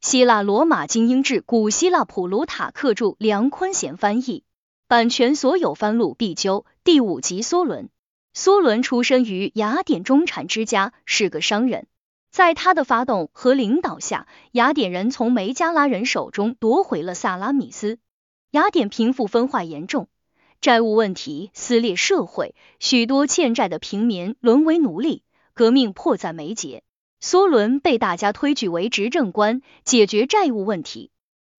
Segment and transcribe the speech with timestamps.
[0.00, 4.44] 希腊罗马精英志，古希腊普鲁塔克著，梁坤贤翻译，
[4.88, 6.64] 版权所有，翻录必究。
[6.84, 7.90] 第五集，梭伦。
[8.34, 11.86] 梭伦出身于雅典中产之家，是个商人。
[12.30, 17.98] 在他的发动和领导下，雅典人从梅加拉人手中夺回了萨拉米斯。
[18.52, 20.08] 雅典贫富分化严重，
[20.62, 26.84] 债务问题撕裂社会，许多欠债的平民沦为奴隶，革命迫在眉睫。
[27.22, 31.10] 梭伦被大家推举为执政官，解决债务问题。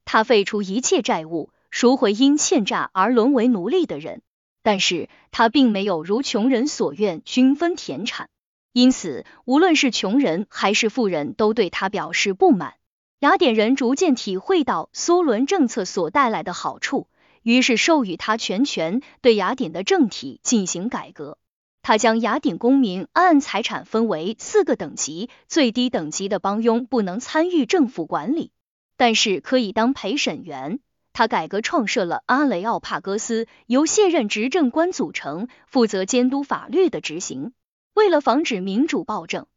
[0.05, 4.23] 他废除一切债务，赎回因欠债而沦为奴隶的人。
[4.63, 8.29] 但是他并没有如穷人所愿均分田产，
[8.73, 12.75] 因此无论是穷人还是富人都对他表示不满。
[13.19, 17.07] 雅典人逐渐体会到梭伦政策所带来的好处，
[17.43, 21.37] 于是授予他全权，对雅典的政体进行改革。
[21.83, 28.51] 他将雅典公民按财产分为四个等级，最低等级的帮佣不能参与政府管理，
[28.97, 30.79] 但是可以当陪审员。
[31.11, 37.51] 他改革创设了阿雷奥帕戈斯，由卸任执政官组成，负责监督法律的执行。
[37.93, 39.47] 为了防止民主暴政，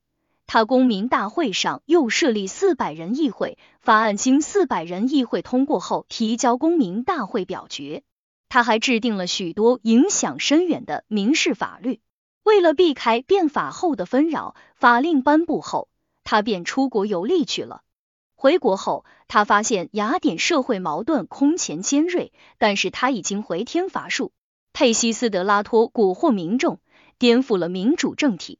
[0.46, 8.02] 他公民大会上又设立四百人议会，法案经四百人议会通过后提交公民大会表决。
[8.48, 12.00] 他还制定了许多影响深远的民事法律。
[12.44, 15.88] 为了避开变法后的纷扰，法令颁布后，
[16.22, 17.82] 他便出国游历去了。
[18.36, 24.32] 回国后，他发现雅典社会矛盾空前尖锐，但是他已经回天乏术。
[24.74, 26.80] 佩西斯德拉托蛊惑民众，
[27.18, 28.58] 颠覆了民主政体。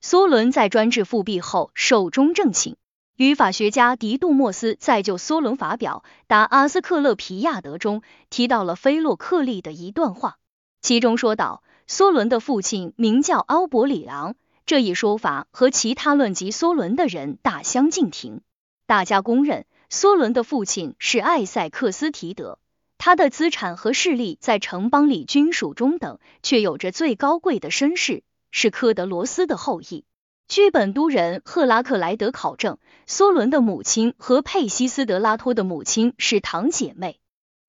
[0.00, 2.76] 梭伦在专制复辟后寿终正寝。
[3.16, 10.36] 语法学家狄杜莫斯在就梭伦发表《达阿斯克勒皮亚德》中提到了菲洛克利的一段话，
[10.82, 14.36] 其中说道：梭伦的父亲名叫奥伯里昂。
[14.66, 18.40] 这一说法和其他论及梭伦的人大相径庭。
[18.86, 22.58] 大家公认，梭伦的父亲是艾塞克斯提德，
[22.96, 30.04] 他的资产和势力在城邦里均属中等，却有着最高贵的身世，是科德罗斯的后裔。
[30.48, 37.18] 据本都人赫拉克莱德考证，梭伦的母亲和佩西斯德拉托的母亲是堂姐妹，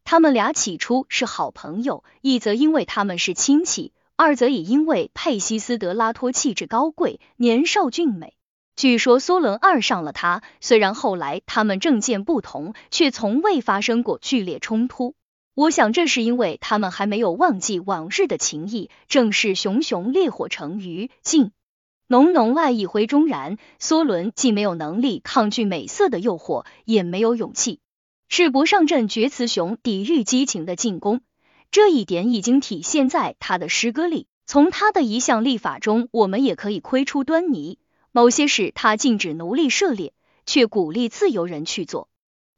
[0.05, 8.33] 他们俩起初是好朋友，一则因为他们是亲戚，二则也因为佩西斯德拉托气质高贵，年少俊美。
[8.77, 15.15] 据说梭伦爱上了他，虽然后来他们政见不同，却从未发生过剧烈冲突。
[15.53, 18.89] 我想这是因为他们还没有忘记往日的情谊。
[19.07, 21.51] 正是熊熊烈火成于烬，
[22.07, 23.57] 浓浓爱意回中燃。
[23.81, 27.79] 梭伦既没有能力抗拒美色的诱惑，也没有勇气
[28.29, 31.21] 赤膊上阵决雌雄，抵御激情的进攻。
[31.75, 34.27] 这一点已经体现在他的诗歌里。
[34.45, 37.79] 从他的一项立法中，我们也可以窥出端倪。
[38.13, 40.13] 某些事他禁止奴隶涉猎，
[40.45, 42.07] 却鼓励自由人去做。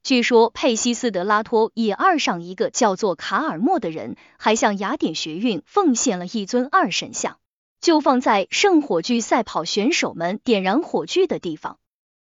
[0.03, 7.39] 据说佩西斯德拉托也爱上一个叫做卡尔莫的人，还向雅典学院奉献了一尊二神像，
[7.81, 11.79] 就放在圣火炬赛跑选手们点燃火炬的地方。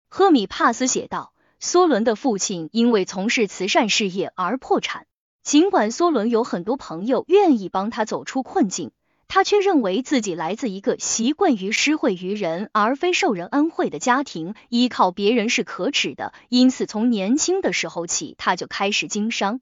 [0.09, 5.07] 赫米帕斯写道：梭伦的父亲因为从事慈善事业而破产，
[5.47, 8.91] 尽管梭伦有很多朋友愿意帮他走出困境。
[9.29, 19.61] 他却认为自己来自一个习惯于施惠于人而非受人恩惠的家庭，依靠别人是可耻的，因此从年轻的时候起，他就开始经商。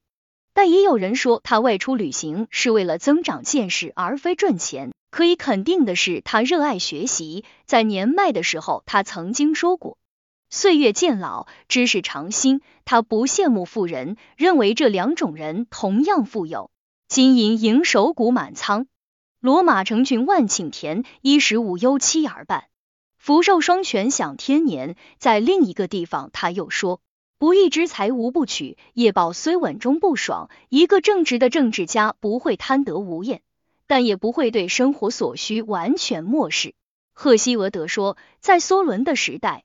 [0.54, 4.92] 但也有人说他外出旅行是为了增长见识而非赚钱。
[5.10, 7.44] 可以肯定的是，他热爱学习。
[7.66, 9.98] 在年迈的时候，他曾经说过
[10.54, 16.70] ：“岁月渐老，知识常新。”他不羡慕富人，认为这两种人同样富有。
[17.08, 18.86] 金银银手谷满仓。
[19.40, 22.66] 罗马成群万顷田，衣食无忧妻儿伴，
[23.18, 24.94] 福寿双全享天年。
[25.18, 27.00] 在另一个地方，他又说：
[27.36, 30.50] 不义之财无不取，夜报虽稳中不爽。
[30.68, 33.42] 一个正直的政治家不会贪得无厌，
[33.88, 36.74] 但也不会对生活所需完全漠视。
[37.12, 39.64] 赫西俄德说，在梭伦的时代，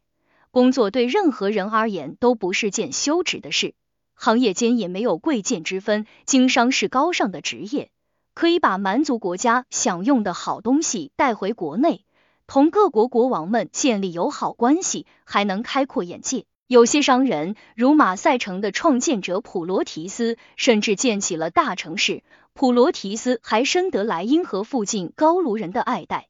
[0.52, 3.76] 工作对任何人而言都不是件羞耻的事，
[4.16, 7.92] 行业间也没有贵贱之分，经商是高尚的职业。
[8.34, 12.04] 可以把蛮族国家享用的好东西带回国内，
[12.48, 16.46] 同各国国王们建立友好关系，还能开阔眼界。
[16.66, 22.24] 有些商人，如马赛城的创建者普罗提斯，甚至建起了大城市。
[22.54, 26.28] 普罗提斯还深得莱茵河附近高卢人的爱戴。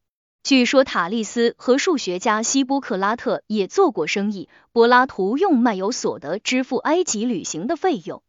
[0.49, 8.23] 据说塔利斯和数学家希波克拉特也做过生意，柏拉图用漫游所得支付埃及旅行的费用。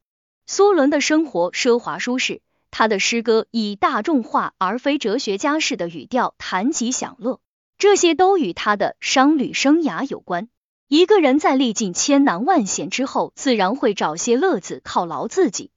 [0.46, 2.42] 梭伦的生活奢华舒适。
[2.70, 7.40] 他的诗歌以大众化而非哲学家式的语调谈及享乐，
[7.78, 10.50] 这些都与他的商旅生涯有关。
[10.88, 15.70] 一个人在历尽千难万险之后，自然会找些乐子犒劳自己。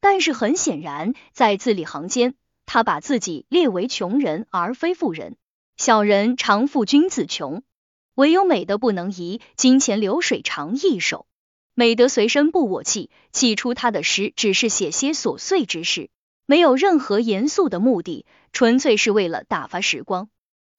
[0.00, 2.34] 但是很显然，在字里行间，
[2.66, 5.38] 他把自己列为穷人而非富人。
[5.76, 7.62] 小人常负君子穷，
[8.14, 11.26] 唯有美德不能移，金钱流水常易手。
[11.74, 13.10] 美德随身不我弃。
[13.30, 16.08] 起初他的诗只是写些琐碎之事，
[16.46, 20.30] 没有任何严肃的目的，纯粹是为了打发时光。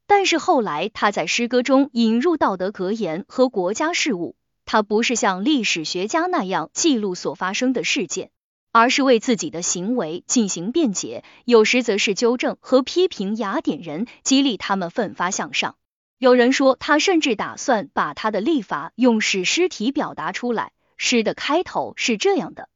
[0.08, 4.36] 但是后来，他在诗歌中引入道德格言和国家事务，
[4.66, 8.32] 他不是像历史学家那样记录所发生的事件，
[8.72, 15.76] 而是为自己的行为进行辩解，有时则是纠正和批评雅典人，激励他们奋发向上。
[16.18, 20.72] 有人说，他甚至打算把他的历法用史诗体表达出来。
[20.98, 22.70] 诗的开头是这样的：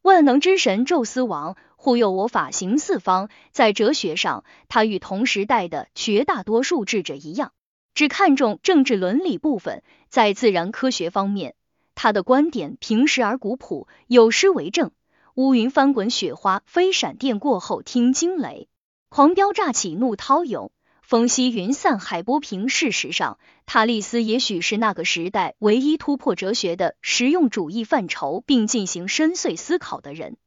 [0.00, 1.56] 万能之神宙斯王。
[1.78, 7.52] 护佑我法行四方，在哲学上，他与同时代的绝大多数智者一样，
[7.94, 9.82] 只看重政治伦理部分。
[10.08, 11.54] 在自然科学方面，
[11.94, 14.90] 他的观点平实而古朴，有诗为证：
[15.36, 18.70] 乌云翻滚，雪花飞，闪电过后听惊雷，
[19.10, 20.72] 狂飙乍起，怒涛涌。
[21.02, 22.70] 风息云散，海波平。
[22.70, 30.38] 事实上，塔利斯也许是那个时代唯一突破哲学的实用主义范畴，并进行深邃思考的人。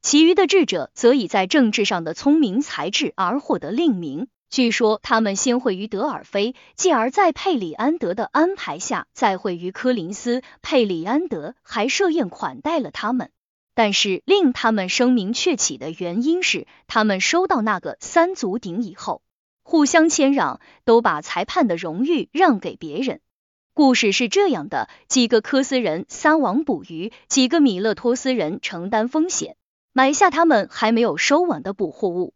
[0.00, 4.28] 其余的智者则以在政治上的聪明才智而获得令名。
[4.48, 10.42] 据说他们先会于德尔菲，继而在佩里安德的安排下再会于科林斯。
[10.62, 13.32] 佩里安德还设宴款待了他们。
[13.76, 19.20] 但是令他们声名鹊起的原因是，他们收到那个三足鼎以后，
[19.62, 23.20] 互相谦让，都把裁判的荣誉让给别人。
[23.74, 29.58] 故事是这样的：几个科斯人撒网捕鱼，几个米勒托斯人承担风险。
[29.92, 32.32] 买下他们还没有收网的捕获物，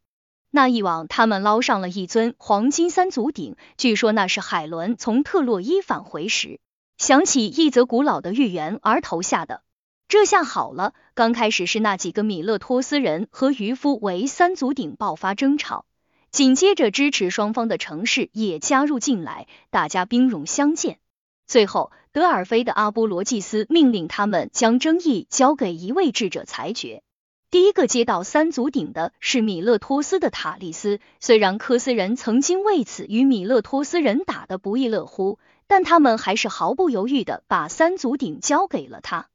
[0.51, 6.61] 那一网他们捞上了一尊黄金三足鼎，据说那是海伦从特洛伊返回时
[6.99, 9.63] 想起一则古老的寓言而投下的。
[10.11, 15.85] 这下好了，刚开始是那几个米勒托斯人和渔夫为三足鼎爆发争吵，
[16.33, 20.99] 紧接着支持双方的城市也加入进来，大家兵戎相见。
[21.47, 27.05] 最后，德尔菲的阿波罗祭司命令他们将争议交给一位智者裁决。
[27.53, 39.30] 第一个接到三足鼎的是米勒托斯的塔利斯，虽然科斯人曾经为此与米勒托斯人打得不亦乐乎，但他们还是毫不犹豫的把三足鼎交给了他。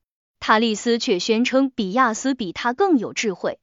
[0.47, 3.57] 塔利斯却宣称比亚斯比他更有智慧，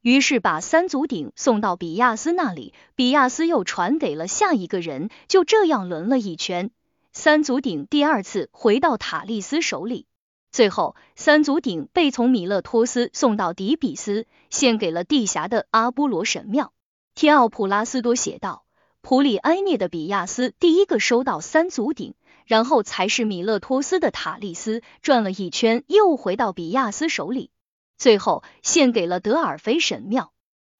[0.00, 6.72] 于是把三足鼎送到比亚斯那里，比亚斯又传给了下一个人，就这样轮了一圈，
[7.12, 10.06] 三足鼎第二次回到塔利斯手里。
[10.50, 16.72] 最后，三足鼎被从米勒托斯送到底比斯，献给了地峡的阿波罗神庙。
[17.14, 18.64] 天奥普拉斯多写道：
[19.02, 22.14] 普里埃涅的比亚斯第一个收到三足鼎，
[22.44, 27.50] 然后才是米勒托斯的塔利斯，转了一圈又回到比亚斯手里，
[27.96, 30.32] 最后献给了德尔菲神庙。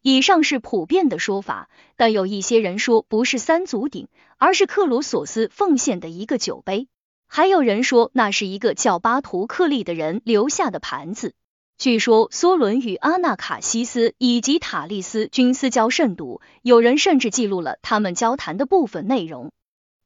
[0.03, 6.89] 以上是普遍的说法，但有一些人说不是三足鼎，而是克罗索斯奉献的一个酒杯。
[7.27, 11.33] 还有人说那是一个叫巴图克利的人留下的盘子。
[11.79, 19.51] 据说梭伦与阿纳卡西斯以及塔利斯均私交甚笃，有人甚至记录了他们交谈的部分内容。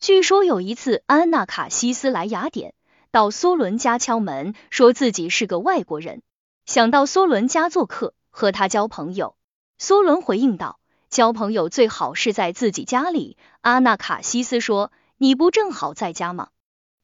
[0.00, 2.72] 据说有一次，安纳卡西斯来雅典，
[3.10, 6.22] 到梭伦家敲门，说自己是个外国人，
[6.66, 9.34] 想到梭伦家做客，和他交朋友。
[9.80, 10.78] 梭伦回应道
[11.10, 16.50] ：“交朋友最好是在自己家里。”阿纳卡西斯说：“你不正好在家吗？”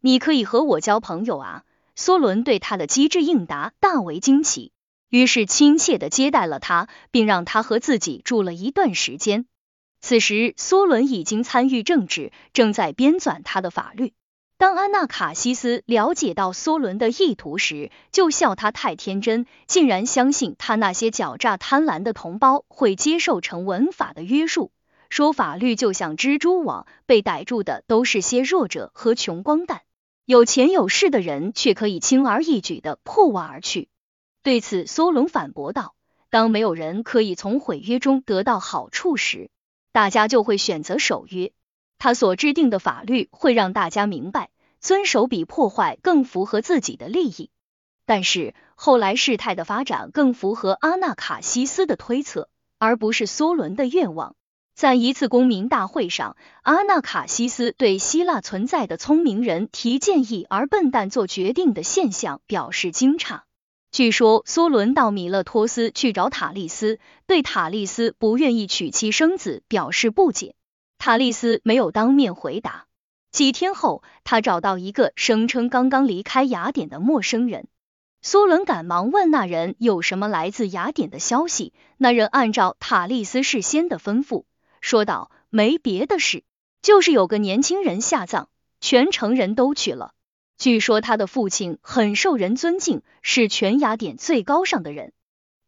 [0.00, 1.64] 你可以和我交朋友啊！
[1.96, 4.70] 梭伦对他的机智应答大为惊奇，
[5.08, 9.46] 于是亲切的接待了他，并让他和自己住了一段时间。
[10.06, 14.12] 此时，梭伦已经参与政治，正在编纂他的法律。
[14.58, 24.72] 当安娜卡西斯了解到梭伦的意图时，就笑他太天真，竟然相信他那些狡诈贪婪的同胞会接受成文法的约束，
[25.08, 29.80] 说法律就像蜘蛛网，被逮住的都是些弱者和穷光蛋。
[30.26, 33.88] 有钱有势的人却可以轻而易举的破网而去。
[34.42, 35.94] 对此，梭伦反驳道
[36.28, 39.48] ：“当没有人可以从毁约中得到好处时，
[39.94, 41.52] 大家就会选择守约。
[41.98, 47.48] 他所制定的法律会让大家明白，遵守比破坏更符合自己的利益。
[48.04, 52.48] 但是后来事态的发展更符合阿纳卡西斯的推测，
[52.78, 54.34] 而不是梭伦的愿望。”
[54.74, 63.42] 在一次公民大会上，阿纳卡西斯对希腊存在的聪明人提建议而笨蛋做决定的现象表示惊诧。
[63.94, 66.98] 据说梭伦到米勒托斯去找塔利斯，
[67.28, 70.56] 对塔利斯不愿意娶妻生子表示不解。
[70.98, 72.86] 塔利斯没有当面回答。
[73.30, 77.68] 几天后，他找到一个声称刚刚离开雅典的陌生人。
[78.20, 81.72] 梭伦赶忙问那人有什么来自雅典的消息。
[81.96, 84.42] 那人按照塔利斯事先的吩咐
[84.80, 86.42] 说道：“没别的事，
[86.82, 88.48] 就是有个年轻人下葬，
[88.80, 90.13] 全城人都去了。
[90.64, 95.12] 据说他的父亲很受人尊敬，是全雅典最高尚的人，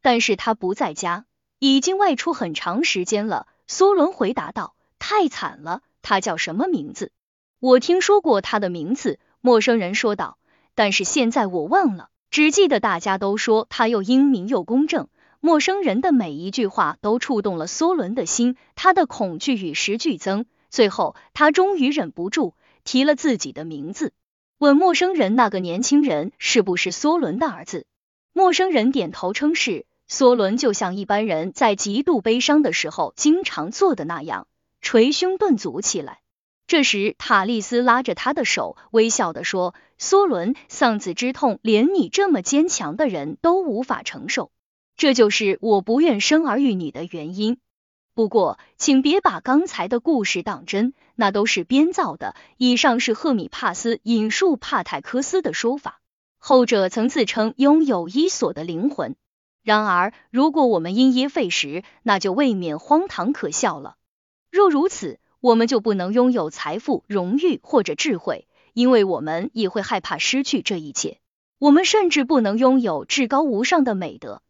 [0.00, 1.26] 但是他不在家，
[1.58, 5.82] 已经外出很长时间了。”梭伦回答道：“太惨了。
[6.00, 7.12] 他叫什么名字？”
[7.60, 9.18] 我听说过他的名字。
[9.42, 10.38] 陌生人说道
[10.74, 15.08] ：“但是现在我忘了。”只记得大家都说他又英明又公正。
[15.40, 20.46] 陌生人的每一句话都触动了梭伦的心，他的恐惧与时俱增。
[20.70, 24.14] 最后，他终于忍不住提了自己的名字，
[24.58, 27.86] 问陌生人那个年轻人是不是梭伦的儿子。
[28.32, 29.86] 陌生人点头称是。
[30.08, 34.46] 梭伦就像一般人在极度悲伤的时候经常做的那样，
[34.80, 36.20] 捶胸顿足起来。
[36.68, 44.52] 这时，塔利斯拉着他的手，微笑的说：“梭伦，丧子之痛，连你这么坚强的人都无法承受，
[44.96, 47.58] 这就是我不愿生儿育女的原因。
[48.16, 52.34] 不过，请别把刚才的故事当真，那都是编造的。
[52.56, 56.00] 以上是赫米帕斯引述帕泰克斯的说法，
[56.38, 59.16] 后者曾自称拥有伊索的灵魂。
[59.62, 63.96] 然而，如果我们因噎废食，那就未免荒唐可笑了。
[64.50, 71.18] 若如此，我们就不能拥有财富、荣誉或者智慧，因为我们也会害怕失去这一切。
[71.58, 74.40] 我们甚至不能拥有至高无上的美德，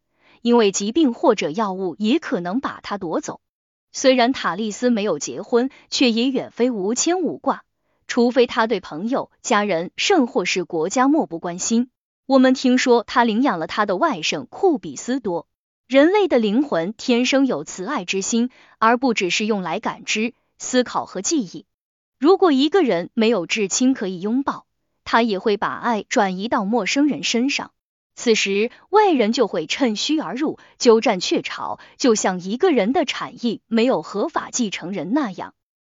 [0.41, 3.41] 因为疾病或者药物也可能把它夺走。
[3.91, 7.63] 虽然塔利斯没有结婚，却也远非无牵无挂，
[8.07, 11.89] 除非他对朋友、家人，甚或是国家漠不关心。
[12.25, 15.47] 我们听说他领养了他的外甥库比斯多。
[15.87, 20.33] 人类的灵魂天生有慈爱之心，而不只是用来感知。
[20.59, 21.65] 思考和记忆。
[22.19, 24.65] 如果一个人没有至亲可以拥抱，
[25.05, 27.71] 他也会把爱转移到陌生人身上。
[28.17, 35.53] 此时，外人就会趁虚而入，鸠占鹊巢，就像一个人的产业没有合法继承人那样。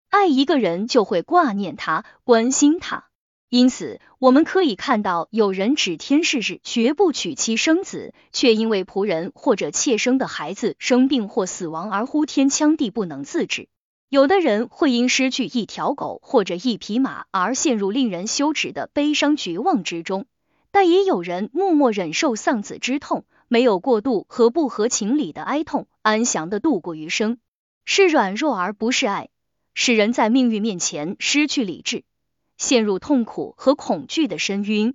[0.08, 3.06] 爱一个人就会挂念他，关心他。
[3.50, 13.68] 因此，我们可以看到，有人指天誓日绝不娶妻生子，却因为仆人或者妾生的孩子生病或死亡而呼天抢地，不能自制。
[14.10, 20.28] 有的人会因失去一条狗或者一匹马而陷入令人羞耻的悲伤绝望之中，
[20.72, 27.38] 但也有人默默忍受丧子之痛，没有过度和不合情理的哀痛，安详的度过余生。
[27.84, 29.30] 是软弱而不是爱，
[29.74, 32.04] 使人在命运面前失去理智，
[32.58, 34.94] 陷入痛苦和恐惧的深渊。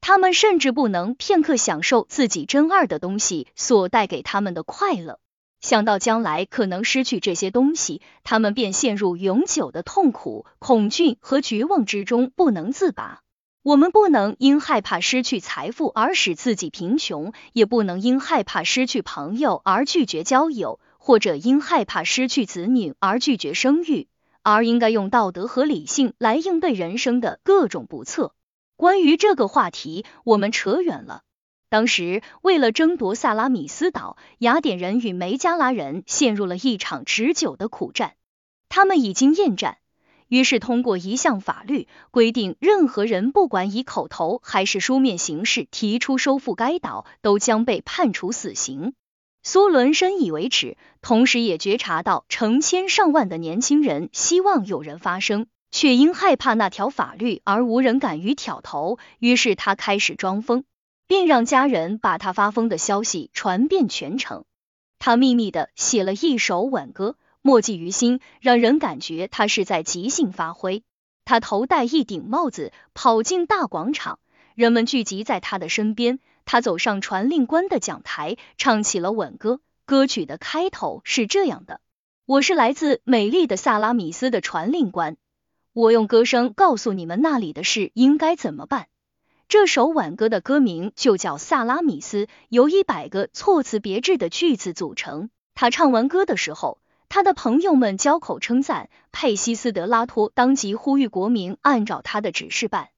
[0.00, 5.18] 他们甚至不能片刻享受自己珍爱的东西所带给他们的快乐。
[5.60, 13.20] 想到将来可能失去这些东西，他们便陷入永久的痛苦、恐惧和绝望之中，不能自拔。
[13.62, 24.08] 我们不能因害怕失去财富而使自己贫穷，也不能因害怕失去朋友而拒绝交友，或者因害怕失去子女而拒绝生育，
[24.42, 28.32] 而应该用道德和理性来应对人生的各种不测。
[28.76, 31.20] 关于这个话题，我们扯远了。
[31.68, 38.14] 当时，为了争夺萨拉米斯岛，雅典人与梅加拉人陷入了一场持久的苦战。
[38.70, 39.76] 他们已经厌战，
[40.30, 48.94] 于是通过一项法律规定，任何人不管以口头还是书面形式提出收复该岛，都将被判处死刑。
[49.42, 60.64] 苏伦深以为耻，同时也觉察到成千上万的年轻人希望有人发声，却因害怕那条法律而无人敢于挑头，于是他开始装疯。
[61.10, 64.44] 并让家人把他发疯的消息传遍全城。
[65.00, 70.82] 他秘密的写了一首挽歌，默记于心，让人感觉他是在即兴发挥。
[71.24, 74.18] 他头戴一顶帽子，跑进大广场，
[74.54, 76.18] 人们聚集在他的身边。
[76.44, 79.60] 他走上传令官的讲台，唱起了挽歌。
[79.86, 81.80] 歌曲的开头是这样的：
[82.26, 85.16] 我是来自美丽的萨拉米斯的传令官，
[85.72, 88.88] 我用歌声告诉你们那里的事应该怎么办。
[89.48, 95.30] 这首挽歌的歌名就叫《萨拉米斯》，由一百个措辞别致的句子组成。
[95.54, 96.78] 他唱完歌的时候，
[97.10, 98.88] 他的朋友们交口称赞。
[99.10, 102.90] 佩西斯德拉托当即呼吁国民按照他的指示办。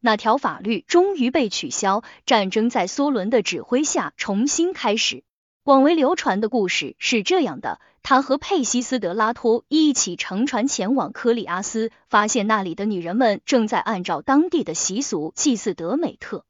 [0.00, 5.24] 那条法律终于被取消，战争在梭伦的指挥下重新开始。
[5.62, 7.80] 广为流传的故事是这样的。
[8.02, 16.44] 他和佩西斯德拉托一起乘船前往科里阿斯，发现那里的女人们正在按照当地的习俗祭祀德美特。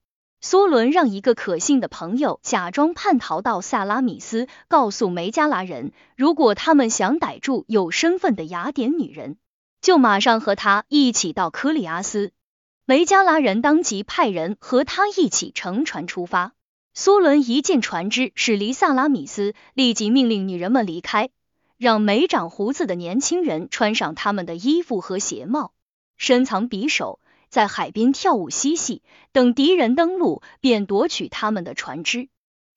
[0.45, 9.39] 梭伦让一个可信的朋友假装叛逃到萨拉米斯，告诉梅加拉人，如果他们想逮住有身份的雅典女人，
[9.81, 12.31] 就马上和他一起到科里阿斯。
[12.85, 16.53] 梅加拉人当即派人和他一起乘船出发。
[16.93, 21.31] 苏伦一见船只驶离萨拉米斯，立即命令女人们离开，
[21.79, 25.73] 让没长胡子的年轻人穿上他们的衣服和鞋帽，
[26.19, 27.19] 深藏匕首，
[27.55, 32.29] 在海边跳舞嬉戏，等敌人登陆，便夺取他们的船只。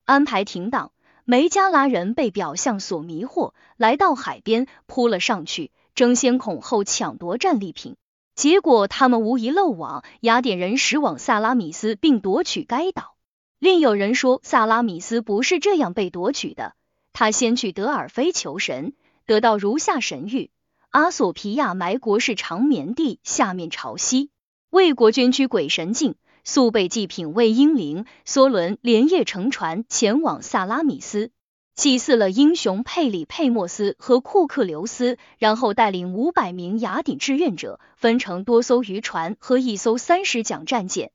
[0.04, 0.92] 安排停当，
[1.24, 7.96] 梅加拉人被表象所迷惑，来到海边扑了上去，争先恐后抢夺战利品。
[8.36, 13.16] 结果他们无一漏网，雅典人驶往萨拉米斯，并夺取该岛。
[13.58, 16.74] 另有人说，萨拉米斯不是这样被夺取的。
[17.12, 18.92] 他先去德尔菲求神，
[19.26, 20.50] 得到如下神谕：
[20.90, 24.30] 阿索皮亚埋国是长眠地，下面朝西，
[24.70, 28.04] 为国捐躯鬼神镜，速备祭品为英灵。
[28.26, 31.30] 梭伦连夜乘船前往萨拉米斯，
[31.74, 41.12] 祭祀了英雄佩里佩莫斯和库克留斯，然后带领五百名雅典志愿者，分成多艘渔船和一艘三十桨战舰。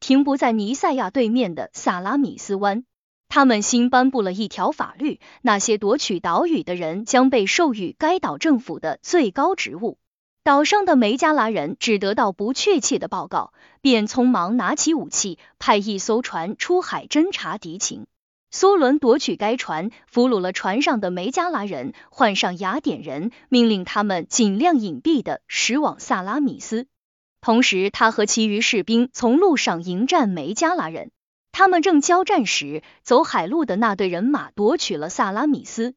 [0.00, 2.86] 停泊在尼塞亚对面的萨拉米斯湾，
[3.28, 9.98] 他们新颁布了一条法律：那些夺取岛屿的人将被授予该岛政府的最高职务。
[10.44, 18.06] 岛上的梅加拉人只得到不确切的报告，便匆忙拿起武器，派一艘船出海侦察敌情。
[18.50, 26.88] 苏伦夺取该船，俘虏了船上的梅加拉人，换上雅典人，命令他们尽量隐蔽的驶往萨拉米斯。
[27.40, 31.10] 同时，他和其余士兵从路上迎战梅加拉人。
[31.52, 35.94] 他们正交战时，走海路的那队人马夺取了萨拉米斯。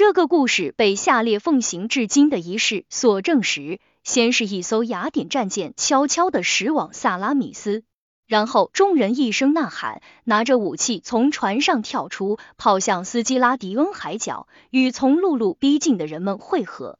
[0.00, 7.84] 这个故事被下列奉行至今的仪式所证实：先是一艘雅典战舰悄悄的驶往萨拉米斯，
[8.26, 16.98] 然后众人一声呐喊，拿着武器从船上跳出，跑向斯基拉迪恩海角，与从陆路逼近的人们会合。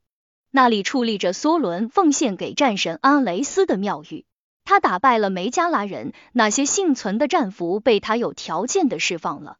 [0.50, 4.26] 那里矗立着梭伦奉献给战神阿雷斯的庙宇，
[4.62, 9.56] 他打败了梅加拉人，那些幸存的战俘被他有条件的释放了。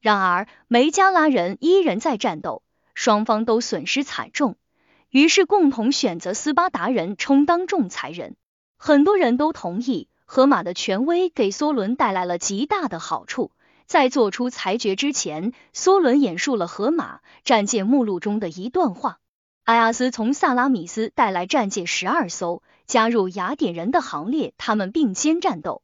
[0.00, 2.62] 然而梅加拉人依然在战斗，
[3.00, 4.56] 双方都损失惨重，
[5.08, 8.34] 于是共同选择斯巴达人充当仲裁人。
[8.76, 13.52] 很多人都同意，荷马的权威给梭伦带来了极大的好处。
[13.86, 19.20] 在做出裁决之前，梭伦演述了荷马战舰目录中的一段话。
[19.62, 25.82] 埃阿斯从萨拉米斯带来战舰十二艘，加入雅典人的行列，他们并肩战斗。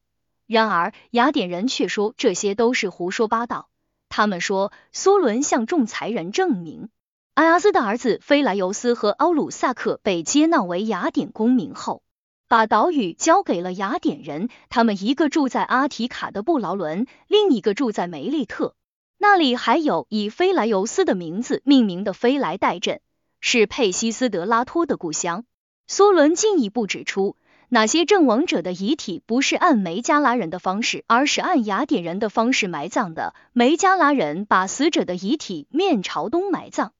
[0.48, 3.68] 然而雅典人却说这些都是胡说八道。
[4.08, 6.88] 他们说，苏伦向仲裁人证明，
[7.34, 12.04] 埃阿斯的儿子菲莱尤斯和奥鲁萨克被接纳为雅典公民后，
[12.46, 14.48] 把岛屿交给了雅典人。
[14.68, 18.76] 他们一个住在阿提卡的布劳伦，另一个住在梅利特，
[19.18, 23.00] 那里还有以菲莱尤斯的名字命名的菲莱代镇。
[23.40, 25.44] 是佩西斯德拉托的故乡。
[25.88, 27.34] 苏伦进一步指出，
[27.68, 33.34] 那些阵亡者的遗体不是按梅加拉人的方式，而是按雅典人的方式埋葬的。
[33.52, 36.92] 梅加拉人把死者的遗体面朝东埋葬，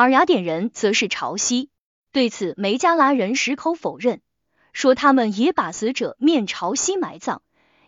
[0.00, 1.68] 而雅典人则是朝西。
[2.10, 4.20] 对此，梅加拉人矢口否认，
[4.72, 7.42] 说他们也把死者面朝西埋葬。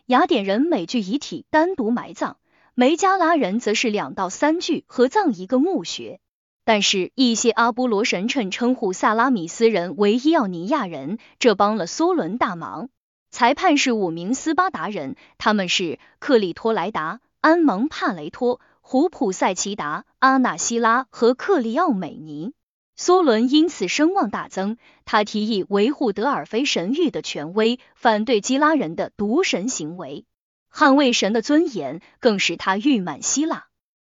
[0.05, 2.35] 雅典人每具遗体单独埋葬，
[2.75, 6.19] 梅加拉人则是两到三具合葬一个墓穴。
[6.63, 12.89] 但是，一些阿波罗神称称呼萨拉米斯人为伊奥尼亚人，这帮了梭伦大忙。
[13.31, 22.53] 裁判是五名斯巴达人，他们是克里托莱达、安蒙帕雷托、胡普塞奇达、阿纳西拉和克里奥美尼。
[22.99, 30.25] 梭伦因此声望大增，他提议维护德尔菲神谕的权威，反对基拉人的渎神行为，
[30.71, 33.65] 捍卫神的尊严，更使他誉满希腊。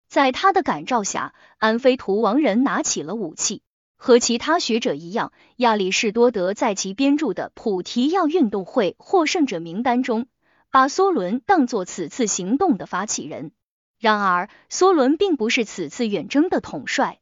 [0.07, 3.63] 在他的感召下，安菲图王人拿起了武器。
[3.97, 10.27] 和其他学者一样，亚里士多德在其编著的普提亚运动会获胜者名单中，
[10.71, 13.51] 把梭伦当作此次行动的发起人。
[13.99, 17.19] 然而，梭伦并不是此次远征的统帅，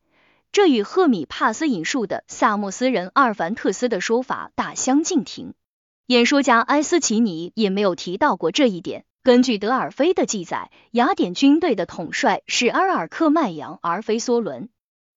[0.52, 5.54] 这与赫米帕斯引述的萨莫斯人阿尔凡特斯的说法大相径庭。
[6.06, 9.04] 演说家埃斯奇尼也没有提到过这一点。
[9.22, 14.68] 根据德尔菲的记载，雅典军队的统帅是阿尔克迈扬，而非梭伦。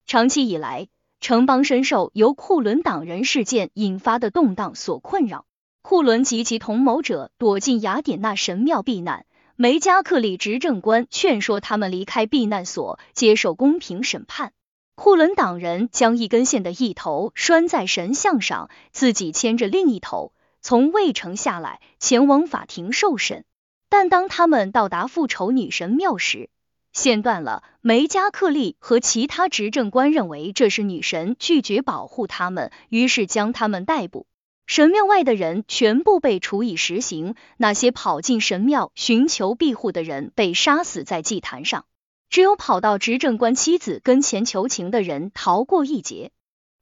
[0.07, 0.87] 长期以来，
[1.19, 5.45] 城邦深受由库伦党人事件引发的动荡所困扰。
[5.83, 9.27] 库伦及其同谋者躲进雅典娜神庙避难，
[9.61, 14.53] 梅加克里执政官劝说他们离开避难所，接受公平审判。
[14.95, 23.43] 库伦党人将一根线的一头拴在神像上，自己牵着另一头，从卫城下来，前往法庭受审。
[23.89, 26.49] 但当他们到达复仇女神庙时，
[26.93, 27.63] 线断了。
[27.81, 34.25] 梅加克利和其他执政官认为这是女神拒绝保护他们，于是将他们逮捕。
[34.69, 41.85] 神庙外的人全部被处以实刑，那些跑进神庙寻求庇护的人被杀死在祭坛上，
[42.29, 46.29] 只有跑到执政官妻子跟前求情的人逃过一劫。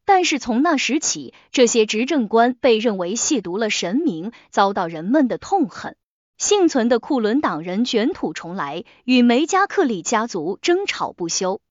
[0.04, 5.95] 但是从那时起，这些执政官被认为亵渎了神明，遭到人们的痛恨。
[6.38, 11.62] 幸存的库伦党人卷土重来，与梅加克里家族争吵不休。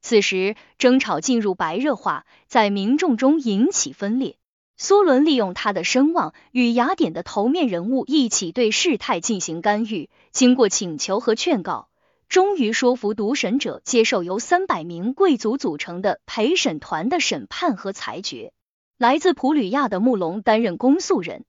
[0.00, 4.36] 此时，争吵进入白热化，在民众中引起分裂。
[4.76, 10.10] 苏伦利用他的声望，与雅典的头面人物一起对事态进行干预。
[10.32, 11.88] 经过请求和劝告。
[12.28, 18.52] 终于说服独神者接受由三百名贵族组成的陪审团的审判和裁决。
[18.98, 21.44] 来自普吕亚的穆龙担任公诉人，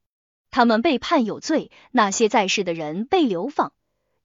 [0.51, 1.71] 他们被判有罪。
[1.91, 3.71] 那些在世的人被流放，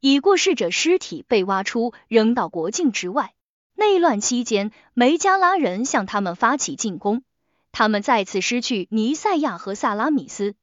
[0.00, 3.32] 已过世者尸体被挖出扔到国境之外。
[3.74, 7.22] 内乱期间，梅加拉人向他们发起进攻，
[7.72, 10.54] 他们再次失去尼赛亚和萨拉米斯。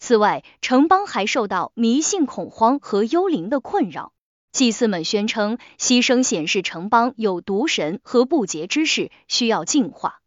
[0.00, 4.12] 此外，城邦还受到迷信恐慌和幽灵的困扰。
[4.52, 10.20] 祭司们宣称，牺牲显示城邦有毒神和不洁之事，需要净化。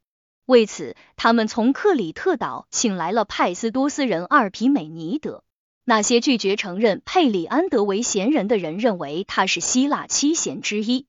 [0.45, 5.43] 为此，他们从克里特岛请来了派斯多斯人阿尔皮美尼德。
[5.83, 11.07] 那些拒绝承认佩里安德为贤人的人认为他是希腊七贤之一，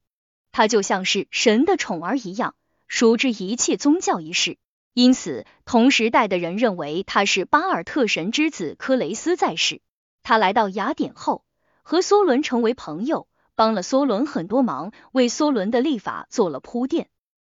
[0.50, 2.54] 他就像是神的宠儿一样，
[2.88, 4.56] 熟知一切宗教仪式。
[4.94, 9.80] 因此，同时代的人认为他是巴尔特神之子科雷斯在世。
[10.22, 11.44] 他来到雅典后。
[11.84, 13.26] 和梭伦成为朋友，
[13.56, 17.08] 帮了梭伦很多忙，为梭伦的立法做了铺垫。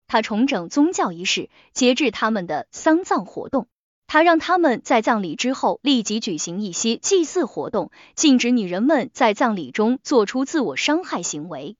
[0.08, 3.68] 他重整宗教仪式，节制他们的丧葬活动。
[4.08, 11.76] 他让他们在葬礼之后立即举行一些祭祀活动，禁止女人们在葬礼中做出自我伤害行为。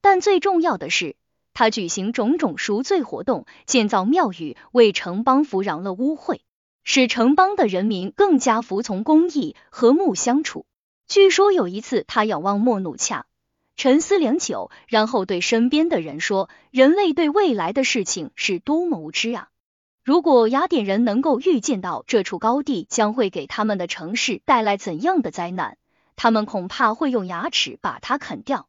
[0.00, 1.14] 但最重要的是，
[1.54, 6.40] 他举行种种赎罪活动，建造庙宇，为城邦扶攘了污秽，
[6.82, 10.66] 使城邦的人民更加服从公义，和睦相处。
[11.06, 13.26] 据说有一次，他仰望莫努恰，
[13.76, 19.48] 沉思良久，然后对身边的人说：“人类对未来的事情是多么无知啊！
[20.02, 25.78] 如果雅典人能够预见到这处高地将会给他们的城市带来怎样的灾难，
[26.16, 28.66] 他们恐怕会用牙齿把它啃掉。”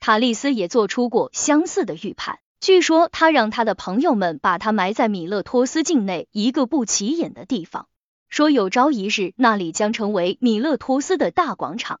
[0.00, 2.38] 塔利斯也做出过相似的预判。
[2.60, 7.86] 据说他让他的朋友们把他埋在米勒托斯境内一个不起眼的地方。
[8.28, 12.00] 说有朝一日那里将成为米勒托斯的大广场。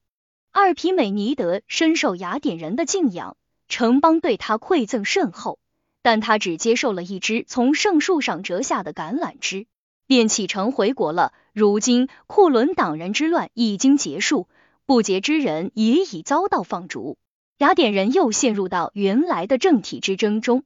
[0.50, 3.36] 阿尔皮美尼德深受雅典人的敬仰，
[3.68, 5.58] 城邦对他馈赠甚厚，
[6.02, 9.66] 但他只接受了一只从圣树上折下的橄榄枝，
[10.06, 11.32] 便启程回国了。
[11.52, 14.48] 如今库伦党人之乱已经结束，
[14.86, 17.18] 不洁之人也已遭到放逐，
[17.58, 20.64] 雅典人又陷入到原来的政体之争中。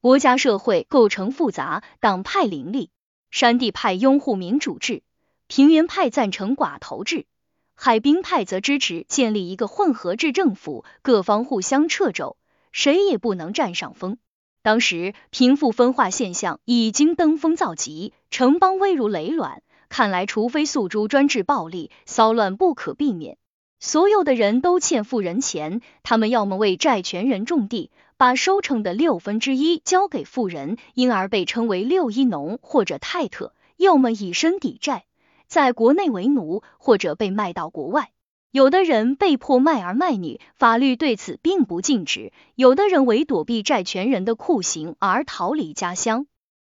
[0.00, 2.88] 国家社会构成复杂，党派林立。
[3.30, 5.02] 山地派拥护民主制，
[5.48, 7.26] 平原派赞成寡头制，
[7.74, 12.38] 海滨派则支持建立一个混合制政府，各方互相掣肘，
[12.72, 14.16] 谁也不能占上风。
[14.62, 23.36] 当时贫富分化现象已经登峰造极，城邦危如累卵，看来除非诉诸专制暴力，骚乱不可避免。
[23.80, 27.90] 所有的人都欠富人钱，他们要么为债权人种地。
[28.18, 35.06] 把收成的六分之一交给富人，因而被称为六一农或者泰特；要么以身抵债，
[35.46, 38.10] 在国内为奴，或者被卖到国外。
[38.50, 46.26] 有的人被迫卖儿卖女，法律对此并不禁止；有的人为躲避债权人的酷刑而逃离家乡。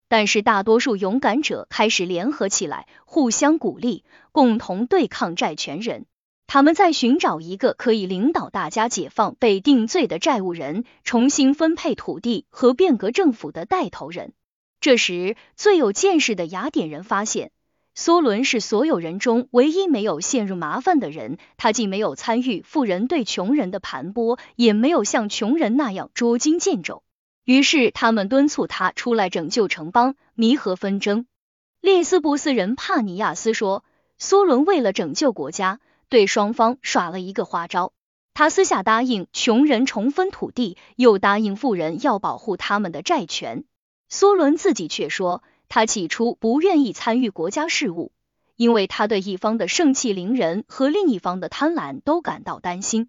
[0.08, 6.06] 但是大多数勇敢者开始联合起来，互相鼓励，共同对抗债权人。
[6.48, 14.32] 他们在寻找一个可以领导大家解放被定罪的债务人、重新分配土地和变革政府的带头人。
[14.80, 17.50] 这时，最有见识的雅典人发现，
[17.96, 21.38] 梭伦是所有人中唯一没有陷入麻烦的人。
[21.56, 27.02] 他既没有参与富人对穷人的盘剥，也没有像穷人那样捉襟见肘。
[27.44, 31.26] 于是，他们敦促他出来拯救城邦，弥合纷争。
[31.80, 33.82] 列斯布斯人帕尼亚斯说，
[34.20, 35.80] 梭伦为了拯救国家。
[36.08, 37.92] 对双方耍了一个花招，
[38.32, 43.64] 他私下答应穷人重分土地，又答应富人要保护他们的债权。
[44.10, 48.12] 梭伦自己却说，他起初不愿意参与国家事务，
[48.54, 53.08] 因为他对一方的盛气凌人和另一方的贪婪都感到担心。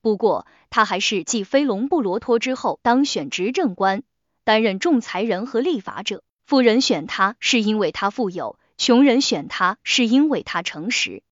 [0.00, 4.04] 不过，他还是继飞龙布罗托之后当选执政官，
[4.44, 6.22] 担任仲裁人和立法者。
[6.44, 11.24] 富人选他是因为他富有，穷人选他是因为他诚实。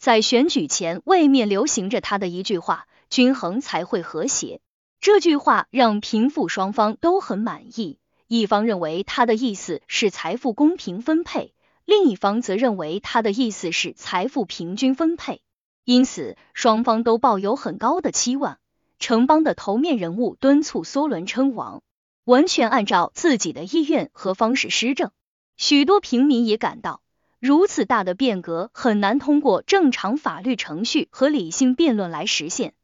[0.00, 4.62] 在选举前，位面流行着他的一句话：“均衡才会和谐。”
[4.98, 11.52] 这句话让贫富双方都很满意，一方认为他的意思是财富公平分配，
[11.84, 15.42] 另一方则认为他的意思是财富平均分配，
[15.84, 18.56] 因此双方都抱有很高的期望。
[18.98, 21.82] 城邦的头面人物敦促梭伦称王，
[22.24, 25.10] 完全按照自己的意愿和方式施政。
[25.58, 27.02] 许多平民也感到，
[27.40, 32.74] 如此大的变革很难通过正常法律程序和理性辩论来实现，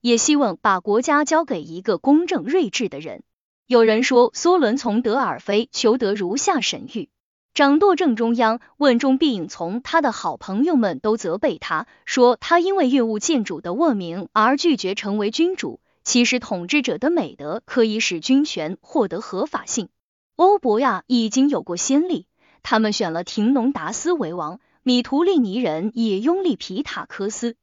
[0.00, 3.22] 也希望把国家交给一个公正睿智的人。
[3.66, 7.08] 有人说，梭伦从德尔菲求得如下神谕。
[7.52, 9.82] 掌舵正中央，问中必应从。
[9.82, 15.80] 他的好朋友们都责备他，说他因为厌恶建主的恶名而拒绝成为君主。
[16.04, 19.90] 其实统治者的美德可以使君权获得合法性。
[20.36, 22.26] 欧伯亚已经有过先例，
[22.68, 27.54] 他们选了廷农达斯为王，米图利尼人也拥立皮塔科斯。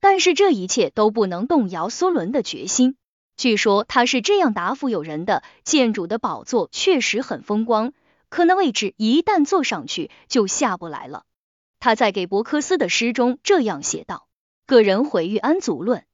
[0.00, 2.96] 但是这一切都不能动摇梭伦的决心。
[3.36, 7.92] 据说他是这样答复友人的：建主的宝座确实很风光。
[8.30, 11.24] 可那位置一旦坐上去就下不来了。
[11.78, 14.26] 他在给伯克斯的诗中这样写道
[14.64, 16.06] ：“个人毁誉安足论，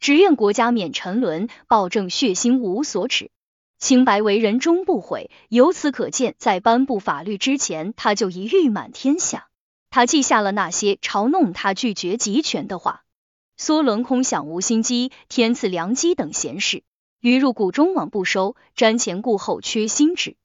[0.00, 3.30] 只愿国家免沉沦，保证血腥无所耻，
[3.78, 9.48] 清白为人终不悔。”由此可见，在颁布法律之前，他就已誉满天下。
[9.90, 13.02] 他记下了那些嘲弄他拒绝集权的话。
[13.58, 16.82] 梭伦空想无心机，天赐良机等闲事，
[17.20, 20.36] 鱼入谷中往不收，瞻前顾后缺心智。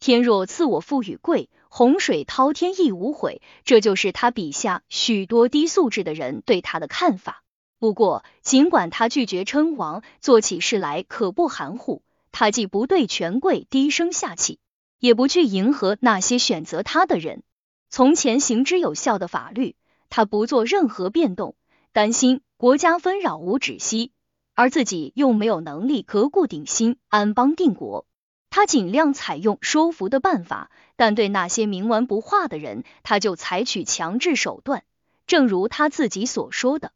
[0.00, 3.40] 天若赐我富与贵，洪水滔天亦无悔。
[3.64, 7.44] 这就是他笔下许多低素质的人对他的看法。
[7.78, 12.02] 不过，尽管他拒绝称王，做起事来可不含糊。
[12.38, 14.58] 他既不对权贵低声下气，
[14.98, 17.42] 也不去迎合那些选择他的人。
[17.88, 19.74] 从前行之有效的法律，
[20.10, 21.54] 他不做任何变动，
[21.94, 24.12] 担心国家纷扰无止息，
[24.54, 28.06] 而自己又没有能力革故鼎新、安邦定国。
[28.50, 34.84] 他尽量采用说服的办法，但对那些冥顽不化的人，他就采取强制手段。
[35.26, 36.92] 正如他自己所说的，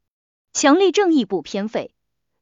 [0.53, 1.94] 强力正义不偏废。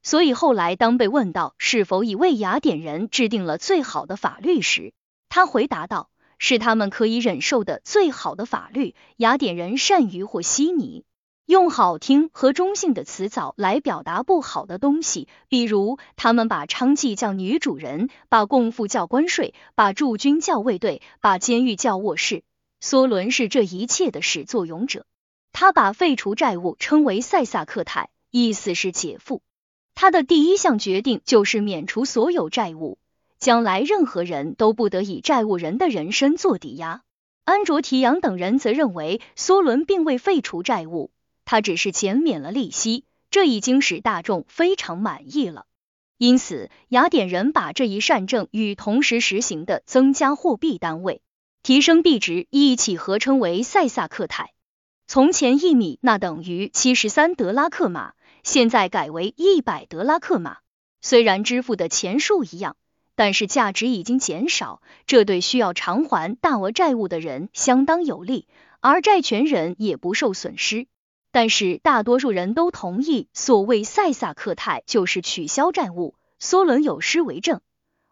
[0.08, 4.94] 所以后来当被问到是否已为雅典人制定了最好的法律时，
[5.28, 6.08] 他回答道
[6.40, 8.94] ：“是他们可以忍受的最好的法律。
[9.18, 11.04] 雅典人善于和稀泥。”
[11.44, 22.44] 用好听和中性的词藻来表达不好的东西，比如他们把娼妓叫女主人，把共妇叫关税，把驻军叫卫队，把监狱叫卧室。
[22.82, 25.04] 梭伦是这一切的始作俑者，
[25.52, 29.42] 他把废除债务称为塞萨克泰，意思是解富。
[30.00, 32.98] 他的第一项决定就是免除所有债务，
[33.40, 37.02] 将来任何人都不得以债务人的人身做抵押。
[37.44, 41.10] 安卓提扬等人则认为，梭伦并未废除债务。
[41.44, 45.66] 他只是减免了利息，这已经使大众非常满意了。
[46.16, 51.22] 因此，雅典人把这一善政与同时实行的增加货币单位、
[51.64, 54.52] 提升币值一起合称为塞萨克泰。
[55.08, 58.12] 从前一米那等于七十三德拉克马，
[58.50, 60.56] 现在改为一百德拉克马。
[61.02, 62.78] 虽然支付的钱数一样，
[63.14, 68.48] 但是价值已经减少，这对需要偿还大额债务的人相当有利，
[68.80, 70.86] 而债权人也不受损失。
[71.30, 76.14] 但是大多数人都同意，所谓塞萨克泰就是取消债务。
[76.40, 77.60] 梭伦有诗为证：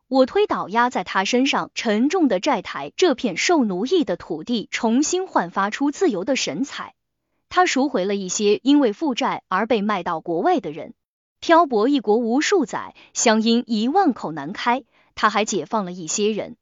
[0.06, 6.94] 我推倒压在他身上沉重的债台，这片受奴役的土地重新焕发出自由的神采。
[7.48, 10.94] 他赎回了一些因为负债而被卖到国外的人，
[11.40, 14.84] 漂泊异国无数载，乡音一万口难开。
[15.14, 16.56] 他还解放了一些人，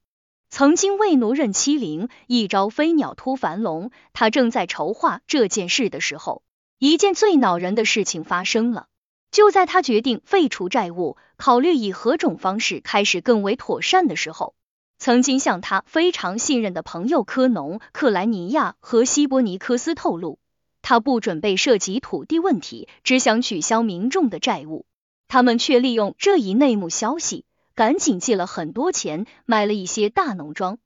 [0.48, 3.90] 曾经为奴任欺凌，一朝飞鸟突繁笼。
[4.12, 6.42] 他正在筹划这件事的时候。
[6.78, 8.86] 一件最恼人的事情发生了。
[9.30, 14.54] 就在他决定废除债务，考虑以何种方式开始更为妥善的时候，
[14.98, 20.38] 曾经向他非常信任的朋友科农、克莱尼亚和希波尼科斯透露，
[20.86, 24.84] 他不准备涉及土地问题，只想取消民众的债务。
[25.28, 30.76] 他们却利用这一内幕消息，赶紧借了很多钱，买了一些大农庄。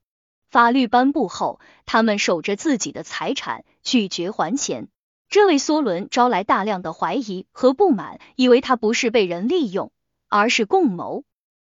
[0.49, 4.87] 法律颁布后，他们守着自己的财产，拒绝还钱。
[5.27, 9.91] 这位梭伦招来大量的怀疑和不满，以为他不是被人利用，
[10.29, 11.25] 而是共谋。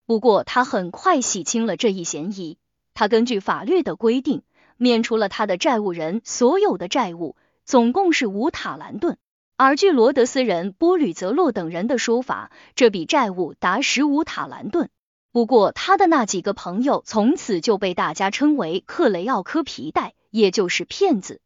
[0.05, 2.59] 不过他很快洗清了这一嫌疑。
[2.93, 4.43] 他根据法律的规定，
[4.77, 7.35] 免除了他的债务人所有的债务，
[7.69, 9.19] 总共是五塔兰顿。
[9.55, 14.89] 而据罗德斯人波吕泽洛等人的说法，这笔债务达十五塔兰顿。
[15.31, 21.41] 不过他的那几个朋友从此就被大家称为克雷奥科皮带，也就是骗子。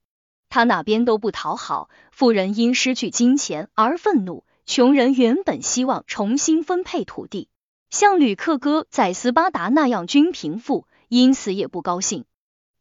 [0.48, 7.50] 他哪边都不讨好，富人因失去金钱而愤怒，穷人原本希望重新分配土地，
[7.90, 12.24] 像吕克哥在斯巴达那样均贫富，因此也不高兴。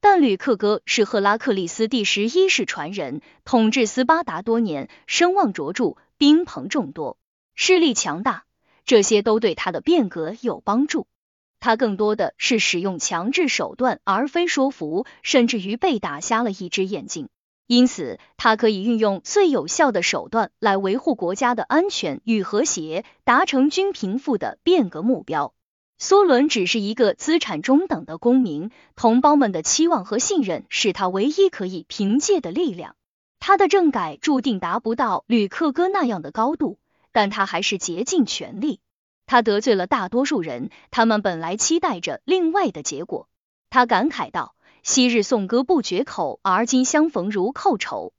[0.03, 7.19] 但吕克戈是赫拉克利斯第十一世传人，统治斯巴达多年，声望卓著，宾朋众多，
[7.55, 8.43] 势力强大，
[8.85, 11.07] 这些都对他的变革有帮助。
[11.61, 17.29] 他更多的是使用强制手段，而非说服，甚至于被打瞎了一只眼睛。
[17.69, 25.55] 因此，他可以运用最有效的手段来维护国家的安全与和谐，达成均贫富的变革目标。
[26.03, 32.97] 梭伦只是一个资产中等的公民，同胞们的期望和信任是他唯一可以凭借的力量。
[33.39, 36.81] 他的政改注定达不到吕克哥那样的高度，
[37.13, 38.81] 但他还是竭尽全力。
[39.27, 43.29] 他得罪了大多数人，他们本来期待着另外的结果。
[43.71, 48.13] 他感慨道：“昔日颂歌不绝口，而今相逢如寇仇。”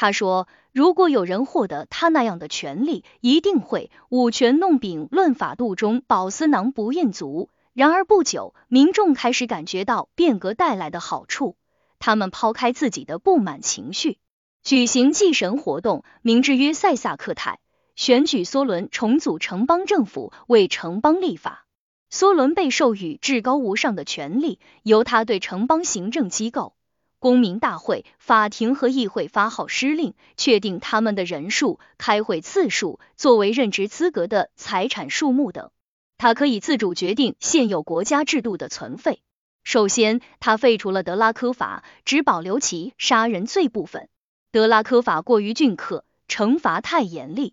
[0.00, 11.54] 他说：“如果有人获得他那样的权利，一定会舞权弄柄，论法度中饱思囊不厌足。”然而不久，民众开始感觉到变革带来的好处，
[11.98, 14.16] 他们抛开自己的不满情绪，
[14.62, 17.58] 举行祭神活动，名之曰塞萨克泰，
[17.94, 21.66] 选举梭伦重组城邦政府，为城邦立法。
[22.10, 26.72] 梭伦被授予至高无上的权力，由他对城邦行政机构。
[27.20, 35.70] 公民大会、法庭和议会发号施令，确定他们的人数、开会次数、作为任职资格的财产数目等。
[36.16, 39.20] 他可以自主决定现有国家制度的存废。
[39.64, 44.08] 首先，他废除了德拉科法，只保留其杀人罪部分。
[44.50, 47.52] 德拉科法过于峻刻，惩罚太严厉，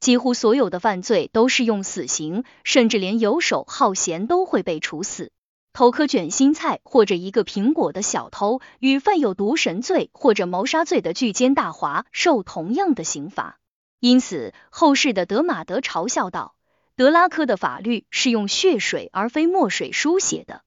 [0.00, 5.30] 几乎所有的犯罪都适用死刑，甚至连游手好闲都会被处死。
[5.72, 13.58] 偷颗卷心菜或者一个苹果的小偷，与犯有毒神罪或者谋杀罪的巨奸大华受同样的刑罚。
[13.98, 16.54] 因此，后世的德马德嘲笑道
[16.94, 20.62] ：“德拉科的法律是用血水而非墨水书写的。”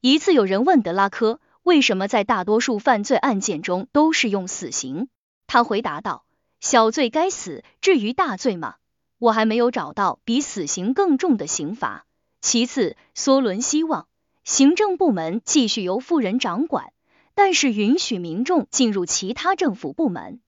[0.00, 5.08] 一次，有人问德拉科，为什么在大多数犯罪案件中都是用死刑？
[5.46, 6.24] 他回答道
[6.60, 8.76] ：“小罪该死，至于大罪吗？
[9.18, 12.06] 我还没有找到比死刑更重的刑罚。”
[12.40, 14.06] 其次，梭伦希望。
[14.46, 16.92] 行政部门继续由富人掌管，
[17.34, 20.38] 但是允许民众进入其他政府部门。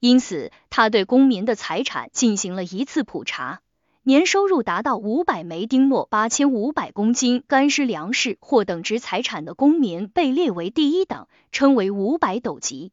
[0.00, 3.60] 因此，他对公民的财产进行了一次普查。
[4.02, 12.90] 年收入达到五百枚丁诺、八千五百公斤干湿粮食或等值财产的公民被列为第一等，称为五百斗级。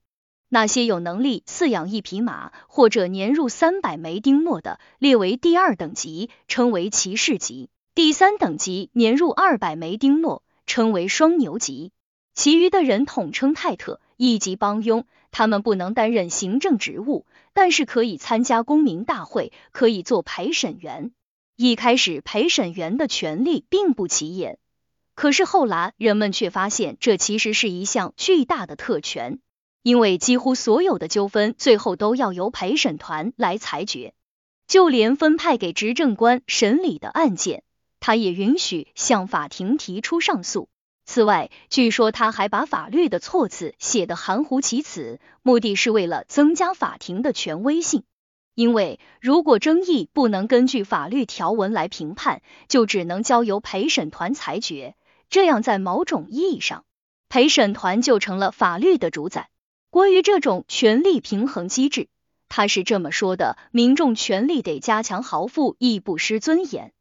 [0.47, 7.71] 那些有能力饲养一匹马或者年入三百枚丁诺的，列为第二等级，称为骑士级。
[7.95, 10.43] 第三等级年入二百枚丁诺。
[10.71, 11.91] 称为双牛级，
[12.33, 15.05] 其余的人统称泰特，一级帮佣。
[15.29, 21.11] 他们不能担任行政职务，但是可以参加公民大会，可以做陪审员。
[21.57, 24.59] 一开始，陪审员的权力并不起眼，
[25.13, 29.39] 可是后来人们却发现，这其实是一项巨大的特权，
[29.83, 34.13] 因为几乎所有的纠纷最后都要由陪审团来裁决，
[34.67, 37.63] 就连分派给执政官审理的案件。
[38.01, 40.67] 他也允许向法庭提出上诉。
[41.05, 48.03] 此外，据说他还把法律的措辞写得含糊其辞，目的是为了增加法庭的权威性。
[48.53, 54.95] 因为如果争议不能根据法律条文来评判，就只能交由陪审团裁决。
[55.29, 56.83] 这样，在某种意义上，
[57.29, 59.49] 陪审团就成了法律的主宰。
[59.89, 62.07] 关于这种权力平衡机制，
[62.49, 66.93] 他是这么说的：民众权力得加强，豪富亦不失尊严。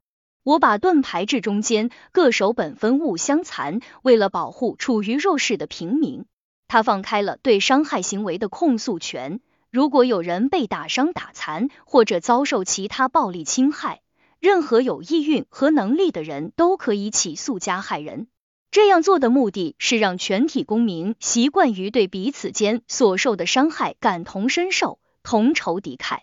[0.43, 3.81] 我把盾牌置中间，各守本分，勿相残。
[4.03, 6.25] 为了保护处于弱势的平民，
[6.67, 9.41] 他放开了对伤害行为的控诉权。
[9.71, 14.01] 如果有人被打伤、打残，或者遭受其他暴力侵害，
[14.39, 18.27] 任何有意愿和能力的人都可以起诉加害人。
[18.71, 26.21] 这样做的目的是让全体公民习惯于对彼此间所受的伤害感同身受，同仇敌忾。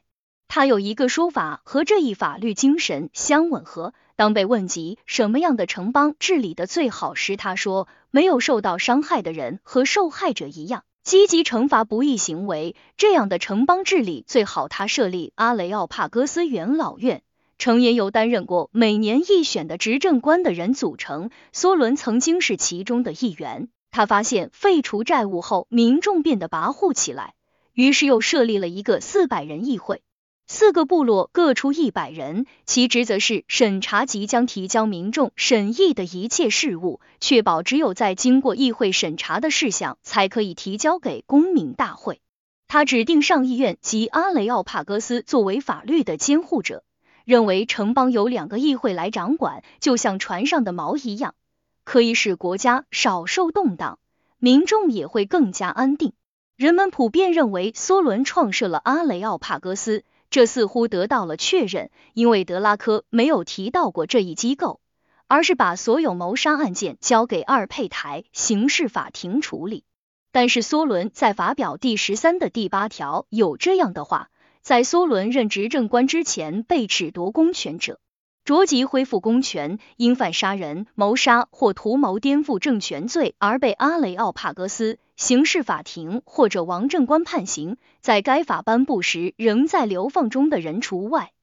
[0.48, 3.94] 他有一个说法和这一法律精神相吻合。
[4.18, 17.22] 当被问及什么样的城邦治理的最好时，他说：“没有受到伤害的人和受害者一样，积极惩罚不义行为，这样的城邦治理最好。”他设立阿雷奥帕戈斯元老院，
[17.60, 21.30] 成员由担任过每年一选的执政官的人组成。
[21.54, 23.70] 梭伦曾经是其中的一员。
[23.92, 27.36] 他发现废除债务后，民众变得跋扈起来，
[27.74, 30.02] 于是又设立了一个四百人议会。
[30.50, 42.22] 四个部落各出一百人，其职责是审查即将提交民众审议的一切事务，确保只有在经过议会审查的事项才可以提交给公民大会。
[42.70, 46.82] 他指定上议院及阿雷奥帕戈斯作为法律的监护者，
[47.26, 51.36] 认为城邦有两个议会来掌管，就像船上的锚一样，
[51.84, 54.00] 可以使国家少受动荡，
[54.40, 56.14] 民众也会更加安定。
[56.56, 64.80] 人们普遍认为梭伦创设了阿雷奥帕戈斯，这似乎得到了确认，因为德拉科没有提到过这一机构。
[65.30, 69.84] 而是把所有谋杀案件交给阿尔佩台刑事法庭处理。
[70.32, 74.30] 但是梭伦在法表第十三的第八条有这样的话：
[74.62, 78.00] 在梭伦任执政官之前被褫夺公权者，
[78.48, 91.34] 着即恢复公权，因犯杀人、谋杀或图谋颠覆政权罪而被阿雷奥帕戈斯刑事法庭或者王政官判刑，在该法颁布时仍在流放中的人除外。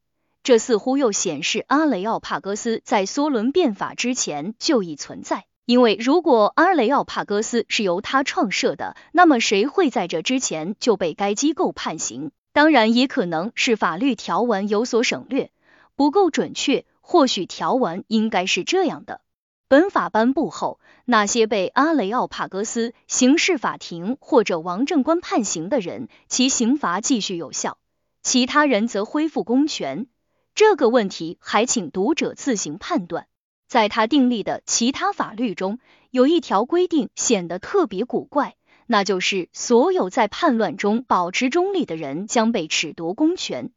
[0.43, 12.31] 这似乎又显示阿雷奥帕戈斯在梭伦变法之前就已存在，因为如果阿雷奥帕戈斯是由他创设的，那么谁会在这之前就被该机构判刑？
[12.55, 15.51] 当然，也可能是法律条文有所省略，
[15.97, 16.87] 不够准确。
[17.07, 19.21] 或许条文应该是这样的：
[19.69, 27.75] 本法颁布后，那些被阿雷奥帕戈斯刑事法庭或者王政官判刑的人，其刑罚继续有效；
[28.23, 30.07] 其他人则恢复公权。
[30.55, 33.27] 这个问题还请读者自行判断。
[33.69, 35.79] 在他订立的其他法律中，
[36.11, 43.73] 有一条规定显得特别古怪，那就是所有在叛乱中保持中立的人将被褫夺公权。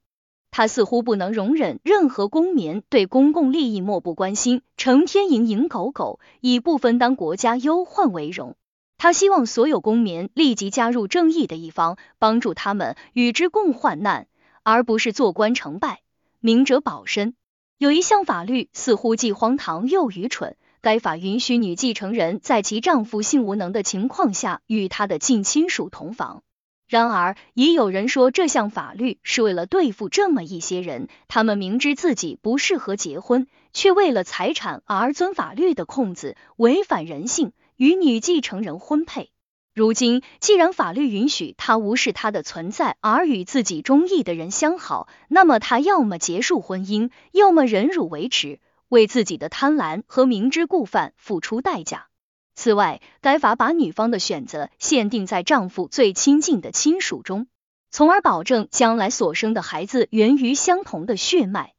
[0.58, 8.55] 他似乎不能容忍任何公民对公共利益漠不关心，成天蝇营狗苟，以不分担国家忧患为荣。
[8.97, 14.26] 他希望所有公民立即加入正义的一方，帮助他们与之共患难，
[14.64, 16.01] 而不是做官成败。
[16.39, 17.36] 明哲保身，
[17.78, 20.58] 有一项法律似乎既荒唐又愚蠢。
[20.82, 26.41] 该法允许女继承人在其丈夫性无能的情况下与他的近亲属同房。
[26.88, 39.31] 然而，也有人说这项法律是为了对付这么一些人，他们明知自己不适合结婚，却为了财产而钻法律的空子，违反人性，与女继承人婚配。
[39.73, 52.07] 如今，既然法律允许他无视他的存在而与自己中意的人相好，那么他要么结束婚姻，要么忍辱维持，为自己的贪婪和明知故犯付出代价。
[52.58, 57.45] 此外，该法把女方的选择限定在丈夫最亲近的亲属中，
[57.91, 61.76] 从而保证将来所生的孩子源于相同的血脉。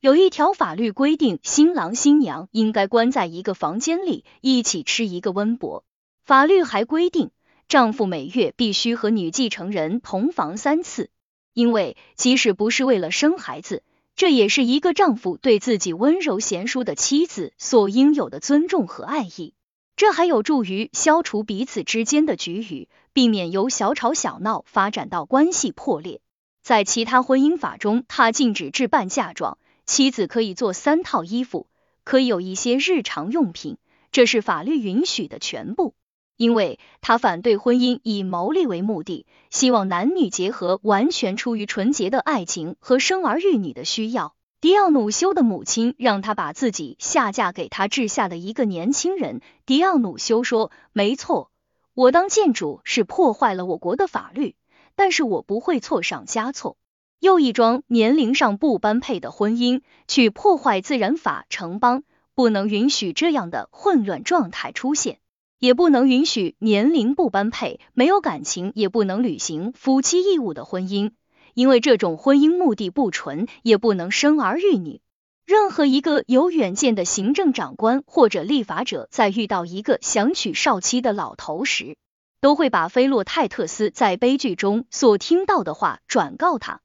[0.00, 5.84] 有一条法律规定，新郎新娘应该关在一个房间里，一起吃一个温饱。
[6.24, 7.30] 法律还规定。
[7.68, 11.10] 丈夫每月必须和女继承人同房三次，
[11.52, 13.82] 因为即使不是为了生孩子，
[14.16, 19.52] 这也是一个丈夫对自己温柔贤淑的妻子所应有的尊重和爱意。
[19.94, 26.20] 这还有助于消除彼此之间的局龉，避免由小吵小闹发展到关系破裂。
[26.62, 31.66] 在其他婚姻法中，他禁止置办嫁妆，妻子可以做三套衣服，
[32.04, 33.76] 可以有一些日常用品，
[34.12, 35.94] 这是法律允许的全部。
[36.36, 44.34] 因为他反对婚姻以牟利为目的，希望男女结合完全出于纯洁的爱情和生儿育女的需要。
[44.62, 49.40] 迪奥努修的母亲让他把自己下嫁给他治下的一个年轻人。
[49.66, 51.50] 迪奥努修说：“没错，
[51.94, 54.54] 我当建主是破坏了我国的法律，
[54.94, 56.76] 但是我不会错上加错，
[57.18, 61.44] 又一桩年龄上不般配的婚姻去破坏自然法。
[61.48, 62.04] 城邦
[62.36, 65.18] 不能允许这样的混乱状态出现。”
[65.58, 71.10] 也不能允许年龄不般配、没有感情、也不能履行夫妻义务的婚姻，
[71.54, 75.00] 因为这种婚姻目的不纯，也不能生儿育女。
[75.44, 81.96] 任何一个有远见的行政长官或者立法者，在遇到一个想娶少妻的老头时，
[82.40, 86.80] 都会把菲洛泰特斯在悲剧中所听到的话转告他：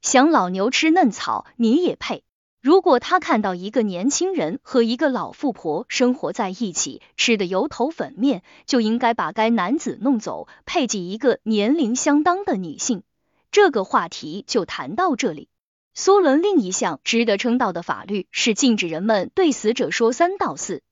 [0.00, 2.24] 想老牛吃嫩草，你也配。
[2.60, 13.04] 如果他看到一个年轻人和一个老富婆生活在一起，吃的油头粉面，就应该把该男子弄走，配给一个年龄相当的女性。
[13.50, 15.48] 这个话题就谈到这里。
[15.96, 20.82] 梭伦另一项值得称道的法律是禁止人们对死者说三道四，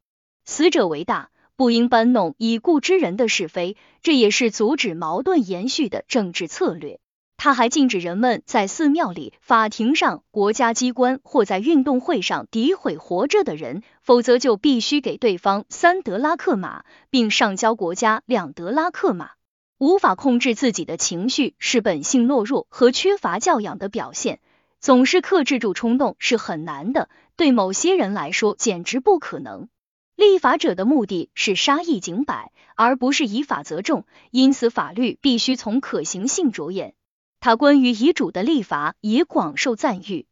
[0.45, 6.99] 死者为大，不应搬弄已故之人的是非，这也是阻止矛盾延续的政治策略。
[7.37, 19.33] 他还禁止人们在寺庙里、法庭上、国家机关或在运动会上诋毁活着的人，否则就必须给对方三德拉克马，并上交国家两德拉克马。
[19.79, 24.41] 无法控制自己的情绪是本性懦弱和缺乏教养的表现，
[24.81, 29.68] 总是克制住冲动是很难的，对某些人来说简直不可能。
[30.14, 36.95] 立法者的目的是杀一儆百，而不是以法则重，因此法律必须从可行性着眼。
[37.39, 40.27] 他关于遗嘱的立法也广受赞誉。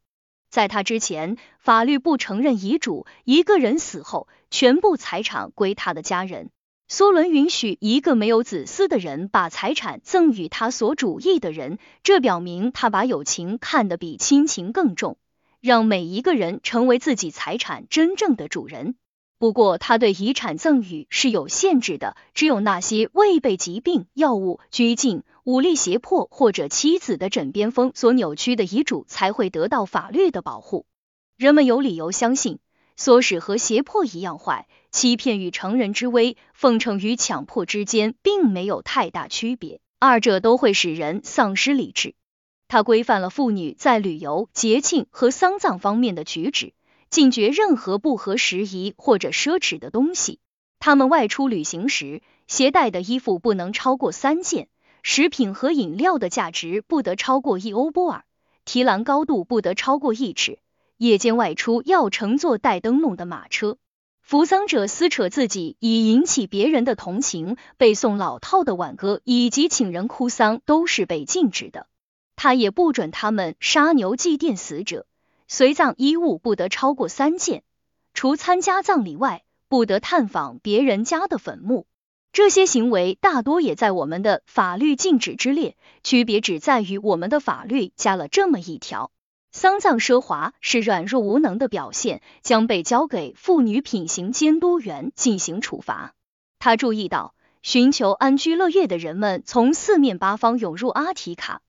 [0.49, 6.49] 在他之前，法律不承认遗嘱，一个人死后，全部财产归他的家人。
[6.87, 15.17] 梭伦允许一个没有子嗣的人把财产赠与他所主义的人，这表明他把友情看得比亲情更重，
[15.59, 18.95] 让每一个人成为自己财产真正的主人。
[19.39, 30.85] 不过，他对遗产赠与是有限制的，只有那些未被疾病、药物、拘禁、武力胁迫或者妻子的枕边风所扭曲的遗嘱才会得到法律的保护。
[31.35, 32.59] 人们有理由相信，
[32.97, 42.15] 唆使和胁迫一样坏，欺骗与成人之危，奉承与强迫之间并没有太大区别，二者都会使人丧失理智。
[42.69, 46.73] 它规范了妇女在旅游、节庆和丧葬方面的举止。
[47.09, 50.39] 禁绝任何不合时宜或者奢侈的东西。
[50.79, 54.69] 他们外出旅行时，携带的衣服不能超过三件，
[55.03, 58.23] 食品和饮料的价值不得超过一欧波尔，
[58.63, 60.59] 提篮高度不得超过一尺。
[60.95, 63.77] 夜间外出要乘坐带灯笼的马车。
[64.25, 71.85] 扶丧者撕扯自己以引起别人的同情，背诵老套的挽歌以及请人哭丧都是被禁止的。
[72.35, 75.05] 他也不准他们杀牛祭奠死者。
[75.47, 77.61] 随葬衣物不得超过三件，
[78.15, 81.85] 除参加葬礼外，不得探访别人家的坟墓。
[82.33, 89.11] 这些行为大多也在我们的法律禁止之列，区别只在于我们的法律加了这么一条：
[89.55, 96.13] 丧葬奢华是软弱无能的表现，将被交给妇女品行监督员进行处罚。
[96.59, 101.61] 他注意到，寻求安居乐业的人们从四面八方涌入阿提卡。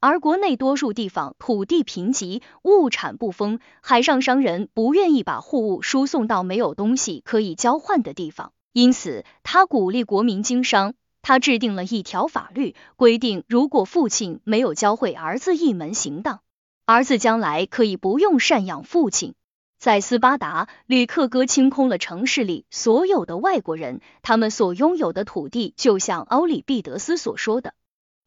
[0.00, 10.94] 而国内多数地方土地贫瘠，物产不丰，海上商人不愿意把货物输送到没有东西可以交换的地方，因此他鼓励国民经商。
[11.22, 16.40] 他制定了一条法律，规定如果父亲没有教会儿子一门行当，
[16.90, 19.34] 儿子将来可以不用赡养父亲。
[19.78, 27.74] 在斯巴达，吕克哥清空了城市里所有的外国人，他们所拥有的土地，就像奥里庇得斯所说的。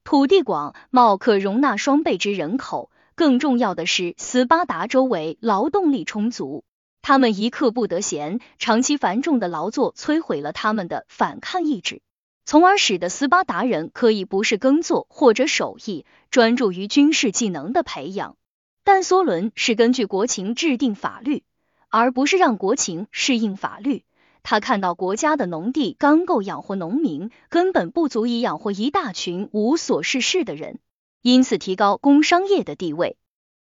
[0.04, 2.92] 土地广袤，可容纳双倍之人口。
[3.16, 6.64] 更重要的是，斯巴达周围劳动力充足，
[7.02, 8.40] 他们一刻不得闲。
[8.60, 12.04] 长期繁重的劳作摧毁了他们的反抗意志，
[12.46, 18.38] 从而使得斯巴达人可以不是耕作或者手艺，专注于军事技能的培养。
[18.84, 21.44] 但梭伦是根据国情制定法律，
[21.90, 24.04] 而不是让国情适应法律。
[24.44, 30.80] 他看到国家的农地刚够养活农民，根本不足以养活一大群无所事事的人，
[31.22, 33.18] 因此提高工商业的地位。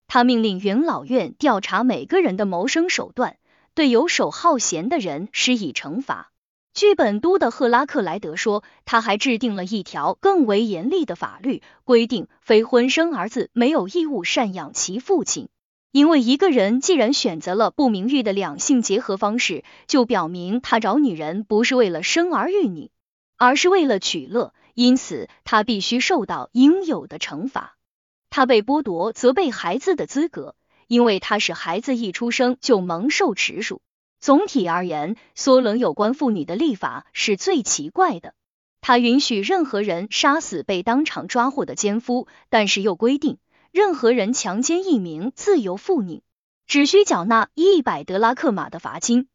[0.05, 3.38] 他命令元老院调查每个人的谋生手段，
[3.74, 6.32] 对游手好闲的人施以惩罚。
[6.78, 15.49] 据本都的赫拉克莱德说，他还制定了一条更为严厉的法律，规定非婚生儿子没有义务赡养其父亲。
[15.91, 22.91] 因为一个人既然选择了不名誉的两性结合方式，就表明他找女人不是为了生儿育女，
[23.38, 27.75] 而是为了取乐，因此他必须受到应有的惩罚。
[28.30, 30.53] 他被剥夺责备孩子的资格，
[30.86, 33.82] 因为他使孩子一出生就蒙受耻辱。
[34.20, 38.34] 总体而言，梭伦有关妇女的立法是最奇怪的。
[38.82, 43.38] 他允许任何人杀死被当场抓获的奸夫，但是又规定。
[43.72, 46.24] 任何人强奸一名自由妇女，
[46.65, 49.26] 只需缴纳一百德拉克马的罚金；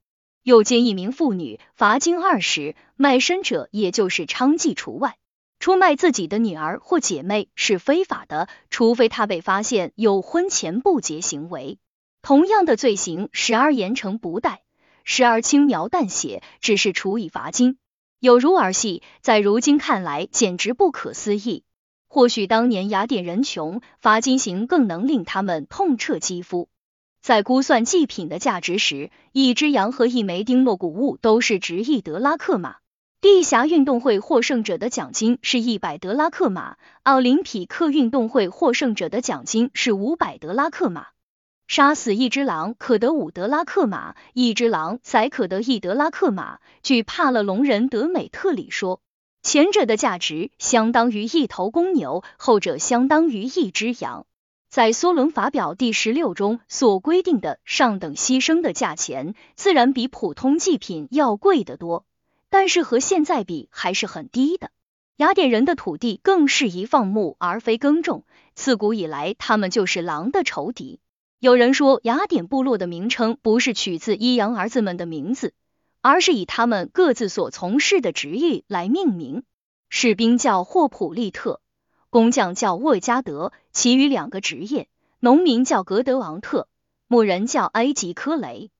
[0.43, 5.17] 诱奸一名妇女，罚金二十；卖身者，也就是娼妓除外。
[5.61, 11.79] 出卖自己的女儿或姐妹是非法的，除非他被发现有婚前不洁行为。
[12.21, 14.63] 同样的罪行，时而严惩不贷，
[15.05, 17.79] 时而轻描淡写，只是处以罚金，
[18.21, 21.65] 有如儿戏，在如今看来简直不可思议。
[22.09, 26.69] 或许当年雅典人穷，罚金刑更能令他们痛彻肌肤。
[27.23, 32.77] 在估算祭品的价值时，一只羊和一枚丁诺谷物都是值一德拉克马。
[33.21, 41.12] 地峡运动会获胜者的奖金是一百德拉克马，奥林匹克运动会获胜者的奖金是五百德拉克马。
[41.75, 46.59] 杀死一只狼可得五德拉克马，一只狼宰可得一德拉克马。
[46.83, 49.01] 据帕勒隆人德美特里说。
[49.43, 54.27] 前者的价值相当于一头公牛，后者相当于一只羊。
[54.69, 62.05] 在梭伦法表第十六中所规定的上等牺牲的价钱，自然比普通祭品要贵得多，
[62.51, 64.71] 但是和现在比还是很低的。
[65.17, 71.01] 雅典人的土地更适宜放牧而非耕种，自古以来他们就是狼的仇敌。
[71.43, 75.55] 有人说，雅典部落的名称不是取自伊羊儿子们的名字。
[76.01, 79.43] 而是以他们各自所从事的职业来命名。
[79.89, 81.61] 士兵叫霍普利特，
[82.11, 84.87] 工匠叫沃加德，其余两个职业，
[85.19, 86.69] 农民叫格德昂特，
[87.09, 88.71] 牧人叫埃及科雷。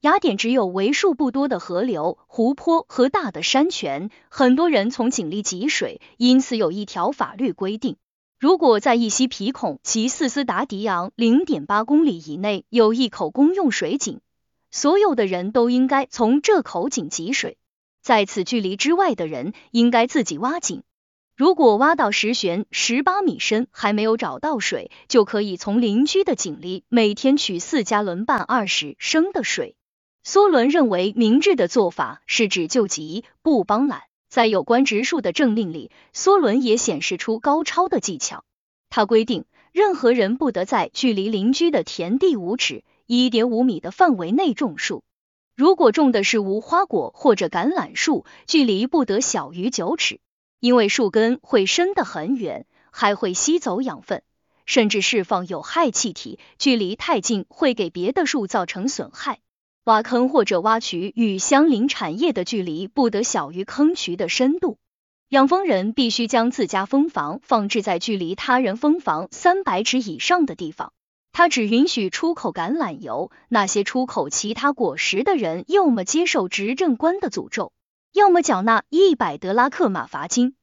[0.00, 7.96] 雅典只有为数不多的河流、湖泊和大的山泉，很多人从井里汲水，因此有一条法律规定：
[8.42, 14.18] 如果在一西皮孔及四斯达迪昂零点八公里以内有一口公用水井，
[14.72, 17.56] 所有的人都应该从这口井汲水，
[18.00, 20.82] 在此距离之外的人应该自己挖井。
[21.36, 29.76] 如果挖到十悬十八米深还没有找到水，就可以从邻居的井里每天取四加仑半二十升的水。
[30.26, 34.02] 梭伦认为，明智的做法是只救急不帮懒。
[34.32, 38.44] 在有关植树的政令里，梭伦也显示出高超的技巧。
[38.88, 45.04] 他规定，任何人不得在距离邻居的田地五尺（一点五米）的范围内种树。
[45.54, 50.18] 如果种的是无花果或者橄榄树，距离不得小于九尺，
[50.60, 54.22] 因为树根会伸得很远，还会吸走养分，
[54.64, 56.38] 甚至释放有害气体。
[56.56, 59.40] 距离太近会给别的树造成损害。
[59.84, 64.78] 挖坑或者挖渠与相邻产业的距离不得小于坑渠的深度。
[65.28, 70.92] 养蜂人必须将自家蜂房放置在距离他人蜂房三百尺以上的地方。
[71.32, 73.30] 他只允许出口橄榄油。
[73.48, 77.72] 那些出口其他果实的人，要么接受执政官的诅咒，
[78.12, 80.54] 要么缴纳一百德拉克马罚金。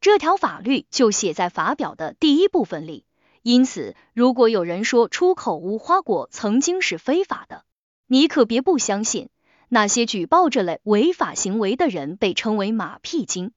[0.00, 3.04] 这条法律就写在法表的第一部分里。
[3.42, 7.62] 因此，如果有人说出口无花果曾经是非法的，
[8.06, 9.30] 你可别不相信，
[9.68, 13.52] 那些举报这类违法行为的人被称为马屁精。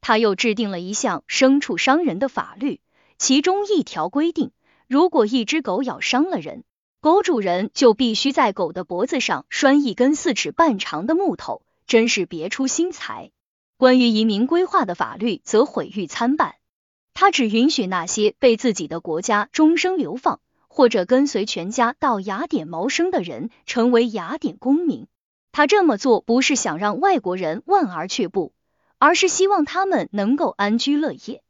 [0.00, 2.80] 他又制定了一项牲畜伤人的法律，
[3.18, 4.52] 其中一条规定，
[4.86, 6.62] 如果一只狗咬伤了人，
[7.00, 13.32] 狗主人就必须在狗的脖子上拴一根四尺半长的木头，真是别出心裁。
[13.76, 16.54] 关于移民规划的法律则毁誉参半，
[17.14, 20.40] 他只允许那些被自己的国家终生流放。
[20.78, 25.08] 或者跟随全家到雅典谋生的人成为雅典公民，
[25.50, 28.52] 他这么做不是想让外国人望而却步，
[29.00, 31.42] 而是希望他们能够安居乐业。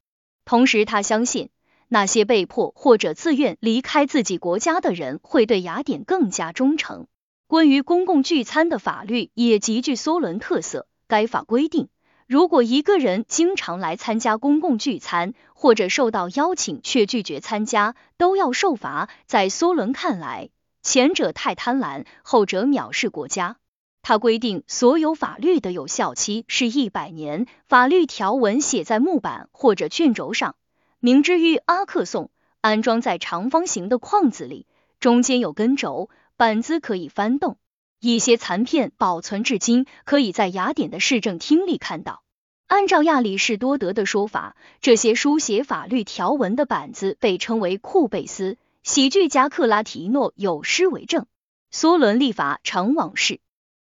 [0.47, 1.51] 同时，他相信
[1.89, 7.07] 那些被迫或者自愿离开自己国家的人会对雅典更加忠诚。
[7.47, 11.91] 关于公共聚餐的法律也极具梭伦特色，该法规定。
[12.29, 19.09] 如果一个人经常来参加公共聚餐，或者受到邀请却拒绝参加，都要受罚。
[19.25, 20.51] 在梭伦看来，
[20.83, 23.57] 前者太贪婪，后者藐视国家。
[24.03, 30.55] 他规定所有法律的有效期是一百年，法律条文写在木板或者卷轴上，
[31.01, 34.67] 明之于阿克颂，安装在长方形的框子里，
[35.01, 37.57] 中间有根轴，板子可以翻动。
[38.01, 42.23] 一些残片保存至今，可以在雅典的市政厅里看到。
[42.69, 48.57] 按照亚里士多德的说法，这些书写法律条文的板子被称为库贝斯。
[48.83, 51.27] 喜剧家克拉提诺有诗为证：
[51.73, 53.41] 梭伦立法常往事，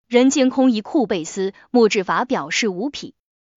[0.07, 1.53] 人间空一库贝斯。
[1.71, 3.15] 木质法表示无匹，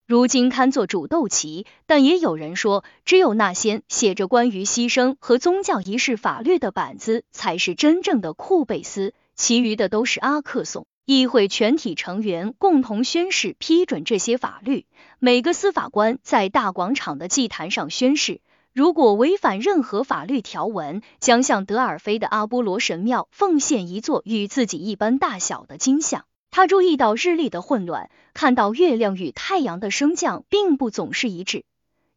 [0.08, 1.66] 如今堪作主斗旗。
[1.86, 9.14] 但也有人说，只有那些写着关于牺牲和宗教仪式法律的板子才是真正的库贝斯。
[9.38, 10.86] 其余的都是阿克颂。
[11.06, 14.86] 议会全体成员共同宣誓批准这些法律。
[15.20, 18.42] 每个司法官在大广场的祭坛上宣誓，
[18.74, 26.26] 如果违反任何法律条文，将向德尔菲的阿波罗神庙奉献一座与自己一般大小的金像。
[26.52, 31.64] 他注意到日历的混乱，看到月亮与太阳的升降并不总是一致，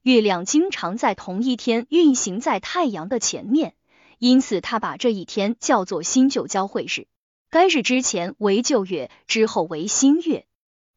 [0.03, 3.75] 月亮经常在同一天运行在太阳的前面。
[4.21, 7.07] 因此，他把这一天叫做新旧交汇日。
[7.49, 10.45] 该日之前为旧月，之后为新月。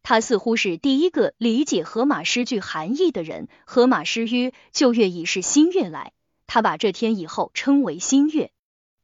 [0.03, 3.47] 他似乎是第一个理解荷马诗句含义的人。
[3.63, 6.11] 荷马诗曰：“旧月已是新月来。”
[6.47, 8.51] 他把这天以后称为新月。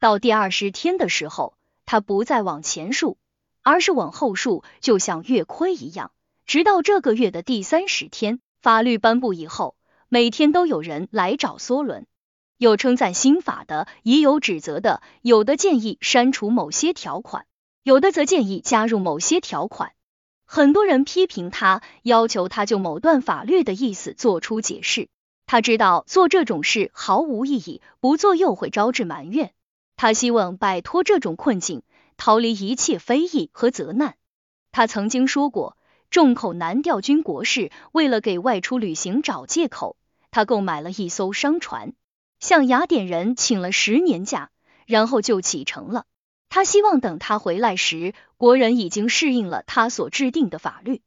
[0.01, 1.53] 到第二十天的时候，
[1.85, 3.17] 他不再往前数，
[3.63, 6.11] 而是往后数，就像月亏一样，
[6.45, 8.41] 直到这个月的第三十天。
[8.61, 9.77] 法律颁布以后，
[10.09, 12.05] 每天都有人来找梭伦。
[12.59, 17.45] 有称赞新法的，也有指责的，有的建议删除某些条款，
[17.83, 19.93] 有的则建议加入某些条款。
[20.45, 25.07] 很多人批评他，要求他就某段法律的意思做出解释。
[25.45, 29.53] 他知道做这种事毫无意义，不做又会招致埋怨。
[29.95, 31.83] 他希望摆脱这种困境，
[32.17, 34.15] 逃离一切非议和责难。
[34.73, 35.77] 他曾经说过，
[36.09, 39.95] 众口难调军国事，为了给外出旅行找借口，
[40.29, 41.93] 他购买了一艘商船。
[42.39, 44.49] 向雅典人请了十年假，
[44.85, 46.05] 然后就启程了。
[46.49, 51.01] 他希望等他回来时，国人已经适应了他所制定的法律。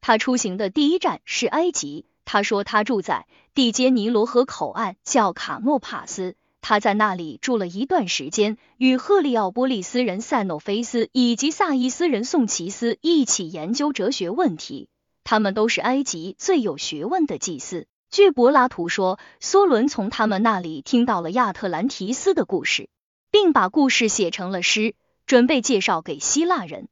[0.00, 2.06] 他出行的第一站是埃及。
[2.26, 6.36] 他说他住在蒂杰尼罗河口岸，叫卡诺帕斯。
[6.62, 14.88] 他在那里住了一段时间，与赫利奥波利斯人塞诺菲斯以及萨伊斯人宋奇斯一起研究哲学问题。
[15.24, 17.86] 他们都是埃及最有学问的祭司。
[18.14, 22.88] 据柏拉图说，梭伦从他们那里听到了亚特兰提斯的故事，
[23.32, 24.94] 并把故事写成了诗，
[25.26, 26.86] 准备介绍给希腊人。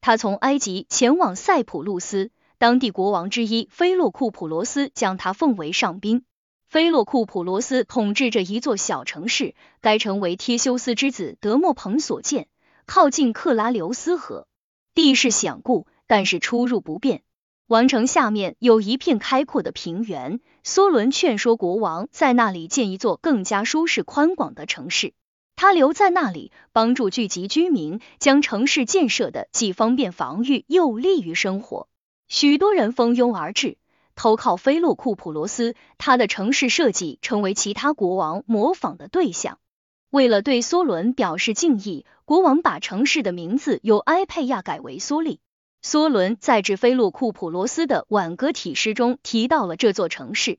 [0.00, 6.24] 他从埃及前往塞浦路斯，当地国王之一菲洛库普罗斯将他奉为上宾。
[6.64, 12.48] 菲洛库普罗斯统治着一座小城市，该城为忒修斯之子德莫彭所建，
[12.86, 14.46] 靠近克拉留斯河，
[14.94, 17.22] 地势险固，但是出入不便。
[17.68, 25.14] 王城下面有一片开阔的平原，梭伦劝说国王在那里建一座更加舒适宽广的城市。
[25.56, 31.88] 他留在那里，帮助聚集居民，将城市建设的既方便防御又利于生活。
[32.28, 33.78] 许多人蜂拥而至。
[34.14, 39.58] 投靠菲洛库普罗斯，他的城市设计成为其他国王模仿的对象。
[40.10, 45.40] 为了对梭伦表示敬意，国王把城市的名字由埃佩亚改为梭利。
[45.84, 50.58] 梭伦在致菲洛库普罗斯的挽歌体诗中提到了这座城市，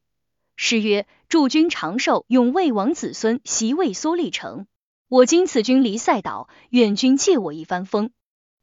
[0.57, 4.67] 诗曰：“祝君长寿，永为王子孙，席位梭利城。
[5.07, 8.11] 我今此君离塞岛，愿君借我一番风。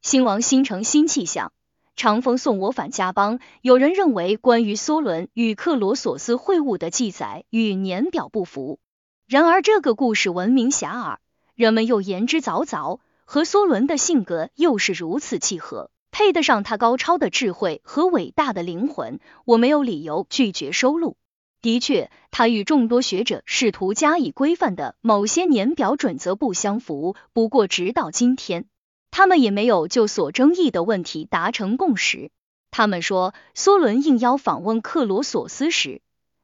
[0.02, 1.52] 兴亡新城新气象。”
[1.96, 3.40] 长风送我返家邦。
[3.62, 8.78] 有人认为，关于梭伦与克罗索斯会晤的记载与年表不符。
[9.26, 11.16] 然而，这个故事闻名遐迩，
[11.54, 21.16] 人们又言之凿凿，和梭伦的性格又是如此契合，配得上他高超的智慧和伟大的灵魂，我没有理由拒绝收录。
[21.62, 27.16] 的确，他与众多学者试图加以规范的某些年表准则不相符。
[27.32, 28.66] 不过，直到今天。
[29.11, 32.30] 他们也没有就所争议的问题达成共识。
[32.70, 36.00] 他们说，梭伦应邀访问克罗索斯时，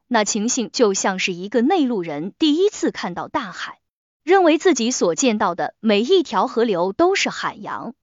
[0.07, 3.79] 那情形就像是一个内陆人第一次看到大海，
[4.23, 7.95] 认为自己所见到的每一条河流都是海洋。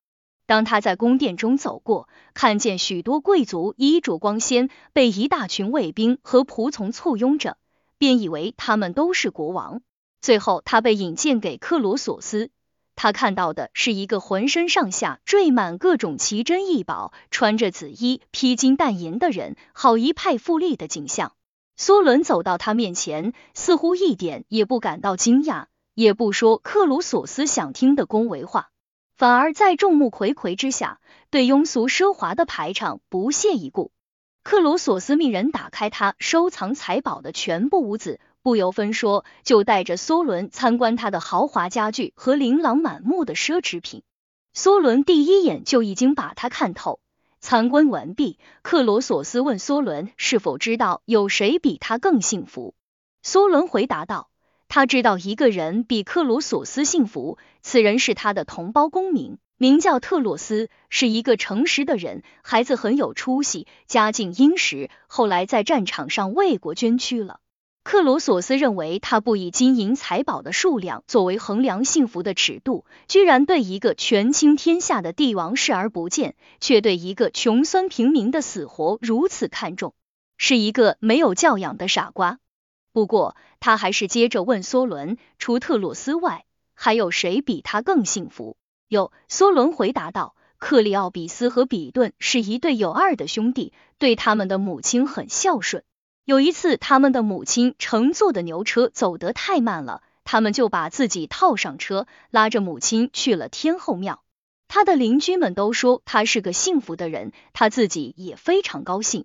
[0.47, 7.57] 当他在宫殿中走过，看见许多贵族衣着光鲜，被一大群卫兵和仆从簇拥着，
[7.97, 9.81] 便以为他们都是国王。
[10.21, 12.51] 最后，他被引荐给克罗索斯。
[12.97, 21.33] 他看到的是一个浑身上下缀满各种奇珍异宝、穿着紫衣、披金戴银的人，好一派富丽的景象。
[21.77, 28.71] 梭伦走到他面前，似乎一点也不感到惊讶，也不说克鲁索斯想听的恭维话，
[29.17, 31.01] 反而在众目睽睽之下，
[31.31, 33.93] 对庸俗奢华的排场不屑一顾。
[34.43, 38.21] 克鲁索斯命人打开他收藏财宝的全部屋子。
[38.43, 44.03] 不由分说，就带着梭伦参观他的豪华家具和琳琅满目的奢侈品。
[44.55, 47.01] 梭伦第一眼就已经把他看透。
[47.41, 52.75] 参观完毕，克罗索斯问梭伦是否知道有谁比他更幸福。
[53.25, 54.29] 梭伦回答道
[54.69, 67.39] ：“他知道一个人比克罗索斯幸福，此人是他的同胞公民，名叫特洛斯，是一个诚实的人，孩子很有出息，家境殷实，后来在战场上为国捐躯了。”
[67.85, 79.93] 克罗索斯认为，他不以金银财宝的数量作为衡量幸福的尺度，居然对一个权倾天下的帝王视而不见，却对一个穷酸平民的死活如此看重，
[80.39, 82.39] 是一个没有教养的傻瓜。
[82.95, 88.57] 不过，他还是接着问梭伦：除特洛斯外，还有谁比他更幸福？
[88.87, 95.83] 有，梭伦回答道：克里奥比斯和比顿是一对有二的兄弟，对他们的母亲很孝顺。
[96.25, 104.23] 有一次，他们的母亲乘坐的牛车走得太慢了，他们就把自己套上车，拉着母亲去了天后庙。
[104.69, 109.25] 他的邻居们都说他是个幸福的人，他自己也非常高兴。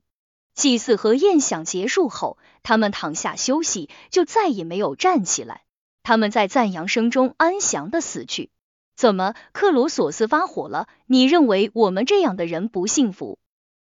[0.59, 5.61] 祭祀和宴享结束后，他们躺下休息，就再也没有站起来。
[6.03, 8.49] 他们在赞扬声中安详的死去。
[8.97, 10.89] 怎么，克罗索斯发火了？
[11.05, 13.39] 你认为我们这样的人不幸福？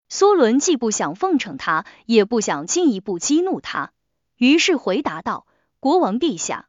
[0.08, 3.90] 梭伦既不想奉承他，也不想进一步激怒他，
[4.36, 5.48] 于是回答道
[5.80, 6.68] ：“国王陛下，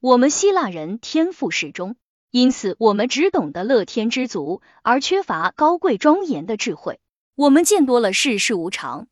[0.00, 1.96] 我们希腊人天赋适中，
[2.30, 6.98] 因此我们只懂得乐天知足，而缺乏高贵庄严的智慧。
[7.36, 9.06] 我们见多了世事无常，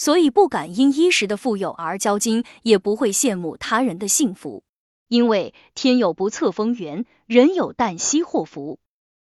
[0.00, 4.64] 所以不敢因一时的富有而骄矜，也不会羡慕他人的幸福。
[5.08, 8.78] 因为天有不测风云，人有旦夕祸福。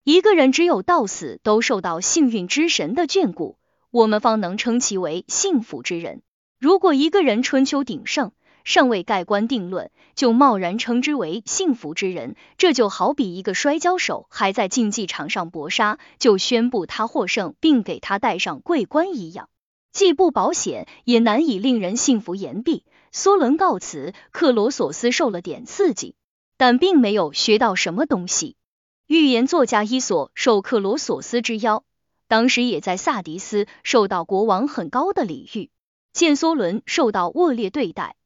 [0.05, 3.57] 一个人只有到死都受到幸运之神的眷顾。”
[3.91, 6.21] 我们方能称其为幸福之人。
[6.59, 19.49] 如果一个人春秋鼎盛，尚未盖棺定论，就贸然称之为幸福之人，这就好比一个摔跤手还在竞技场上搏杀，就宣布他获胜，并给他戴上桂冠一样，
[19.97, 22.35] 既不保险，也难以令人信服。
[22.35, 22.85] 言毕，
[23.15, 26.15] 梭伦告辞，克罗索斯受了点刺激。
[26.59, 28.57] 但并没有学到什么东西。
[29.07, 31.83] 预言作家伊索受克罗索斯之邀，
[32.29, 35.71] 当时也在萨迪斯，受到国王很高的礼遇。
[36.13, 38.17] 见梭伦受到恶劣对待，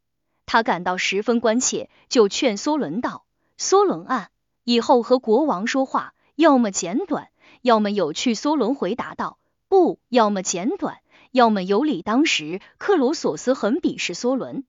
[0.47, 3.25] 他感到十分关切，就劝梭伦道
[3.57, 4.31] ：“梭伦啊，
[4.65, 7.29] 以后和国王说话，要么简短，
[7.63, 9.39] 要么有趣。”梭伦回答道
[9.71, 10.99] ：“不要么简短，
[11.31, 14.65] 要么有理。”当时克罗索斯很鄙视梭伦，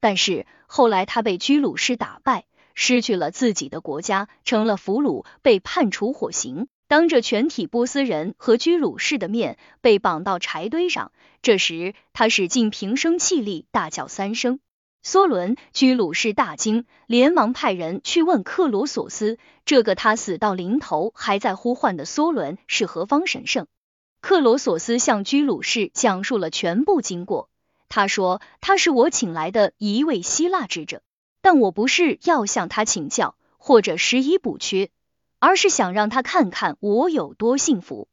[0.00, 2.44] 但是后来他被居鲁士打败。
[2.72, 11.12] 失去了自己的国家，成了俘虏，被判处火刑，当着全体波斯人和居鲁士的面被绑到柴堆上。
[11.42, 14.60] 这时他使尽平生气力，大叫三声。
[15.04, 19.36] 梭伦、居鲁士大惊，连忙派人去问克罗索斯，
[19.66, 23.66] 这个他死到临头还在呼唤的梭伦是何方神圣？
[24.20, 27.50] 克罗索斯向居鲁士讲述了全部经过。
[27.88, 31.02] 他说他是我请来的一位希腊智者。
[31.42, 34.90] 但我不是要向他请教或者施以补缺，
[35.38, 38.08] 而是想让他看看我有多幸福。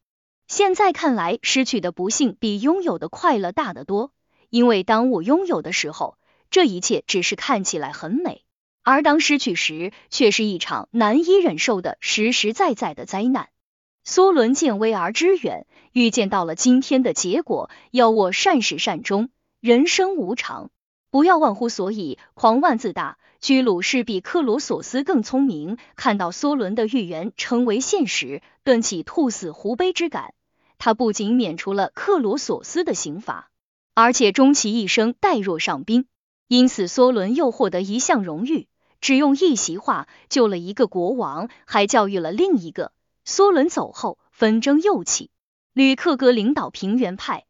[0.48, 4.14] 现在看来，失去的不幸比拥有的快乐大得多。
[4.50, 6.18] 因为当我拥有的时候，
[6.50, 8.44] 这一切只是看起来很美；
[8.82, 13.50] 而当失去时，却是一场难以忍受的实实在在的灾难。
[14.08, 17.70] 梭伦见微而知远，预见到了今天的结果。
[17.92, 19.28] 要我善始善终，
[19.60, 20.70] 人生无常。
[21.12, 23.18] 不要忘乎所以，狂妄自大。
[23.42, 30.34] 居鲁士比克罗索斯更聪明，看到梭伦的预言成为现实，顿起兔死狐悲之感。
[30.78, 33.52] 他不仅免除了克罗索斯的刑罚，
[33.94, 36.06] 而且终其一生待若上宾。
[36.48, 38.70] 因此，梭伦又获得一项荣誉，
[39.02, 42.94] 只用一席话救了一个国王，还教育了另一个。
[43.28, 45.32] 梭伦走后，纷争又起，
[45.74, 47.44] 吕克格领导平原派。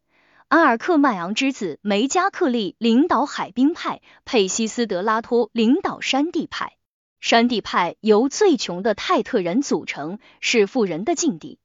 [0.48, 6.74] 阿尔克迈昂之子梅加克利领导海滨派，佩西斯德拉托领导山地派。
[7.20, 11.60] 山地派由最穷的泰特人组成，是富人的境地。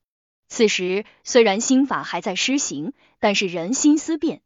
[0.46, 4.42] 此时虽然新法还在施行，但是人心思变，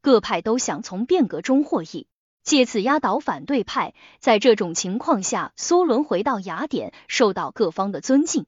[0.00, 2.08] 各派都想从变革中获益，
[2.42, 3.94] 借此压倒反对派。
[4.18, 8.46] 在这种情况下，梭伦回到雅典，受到各方的尊敬。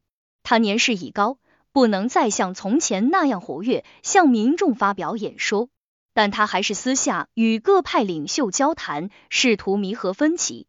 [0.49, 1.39] 他年事已高。
[1.73, 5.69] 不能再像从前那样活跃，向民众发表演说，
[6.15, 10.69] 但他还是私下与各派领袖交谈，试图弥合分歧。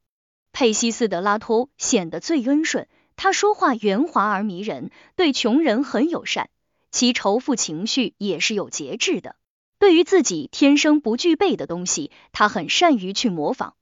[0.51, 6.49] 佩西斯德拉托显得最温顺，他说话圆滑而迷人，对穷人很友善，
[6.91, 9.37] 其仇富情绪也是有节制的。
[9.79, 13.75] 对于自己天生不具备的东西，他很善于去模仿。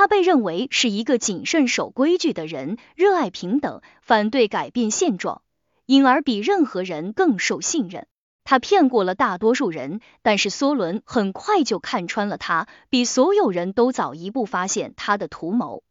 [0.00, 5.42] 他被认为是一个谨慎守规矩的人，热爱平等，反对改变现状。
[5.84, 8.06] 因而比任何人更受信任。
[8.42, 15.82] 他骗过了大多数人，但是梭伦很快就看穿了他，比所有人都早一步发现他的图谋。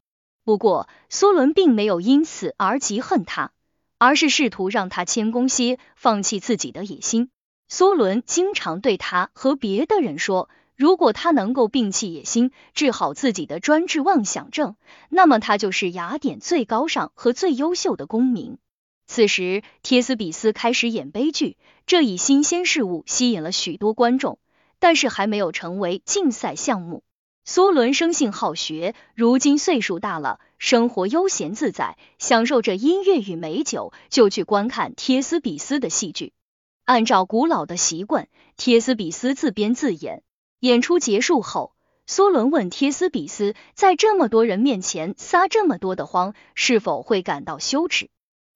[0.43, 3.51] 不过，梭伦并没有因此而嫉恨他，
[3.99, 7.29] 而是试图让他谦恭些，放弃自己的野心。
[7.69, 10.49] 梭伦经常对他和别的人说，
[10.79, 14.77] 如果他能够摒弃野心，治好自己的专制妄想症，
[15.09, 18.57] 那么他就是雅典最高尚和最优秀的公民。
[19.05, 24.39] 此时，帖斯比斯开始演悲剧，这一新鲜事物吸引了许多观众，
[24.79, 27.03] 但是还没有成为竞赛项目。
[27.45, 36.31] 梭伦生性好学，如今岁数大了，生活悠闲自在，享受着音乐与美酒，就去观看帖斯比斯的戏剧。
[36.85, 40.23] 按照古老的习惯，帖斯比斯自编自演。
[40.59, 41.73] 演出结束后，
[42.05, 48.09] 梭伦问帖斯比斯，在这么多人面前撒这么多的谎，是否会感到羞耻？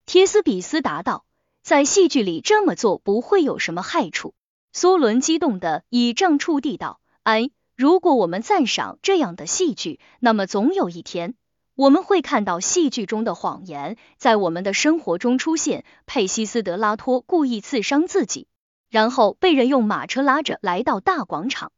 [0.06, 1.24] 帖斯比斯答道
[1.64, 4.34] ：“在戏剧里这么做不会有什么害处。”
[4.76, 11.36] 梭伦激动的倚杖触地道：“哎，如果我们赞赏这样的戏剧，那么总有一天
[11.76, 18.48] 我们会看到戏剧中的谎言在我们的生活中出现。”佩西斯德拉托故意刺伤自己，
[18.90, 21.72] 然后被人用马车拉着来到大广场。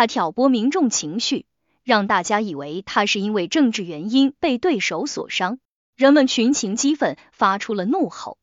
[0.00, 1.44] 他挑拨民众情绪，
[1.84, 5.58] 让大家以为他是因为政治原因被对手所伤。
[5.94, 8.38] 人们群情激愤，发出了怒吼。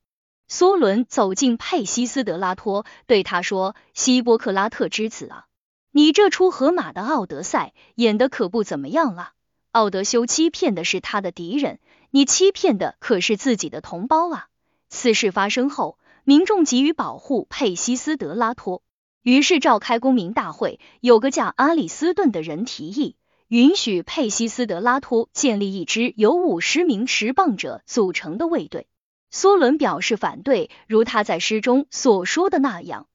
[0.48, 5.46] 梭伦走进佩西斯德拉托，对他说：“希波克拉特之子啊，
[5.90, 9.32] 你这出荷马的奥德赛演的可不怎么样啊！
[9.72, 11.80] 奥德修欺骗的是他的敌人，
[12.12, 14.46] 你欺骗的可是自己的同胞啊！”
[14.90, 18.80] 此事发生后，民众急于保护佩西斯德拉托，
[19.28, 20.80] 于是召开公民大会。
[21.00, 23.14] 有个叫阿里斯顿的人提议。
[23.48, 28.86] 允许佩西斯德拉托建立一支由五十名持棒者组成的卫队。
[29.30, 33.06] 梭伦表示反对，如他在诗中所说的那样：“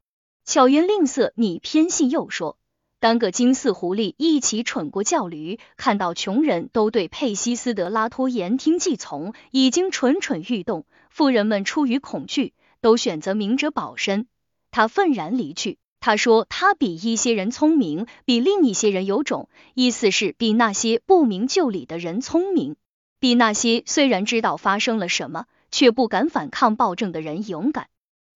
[0.45, 2.59] 巧言令色，你偏信又说，
[2.99, 10.85] 单个金丝狐狸一起蠢过叫驴，看到穷人都对佩西斯德拉托言听计从，已经蠢蠢欲动。
[11.09, 14.27] 富人们出于恐惧，都选择明哲保身。
[14.69, 15.79] 他愤然离去。
[16.05, 22.75] 他说他比一些人聪明，比另一些人有种，意思是比那些不明就里的人聪明，
[23.21, 27.87] 比那些虽然知道发生了什么，却不敢反抗暴政的人勇敢。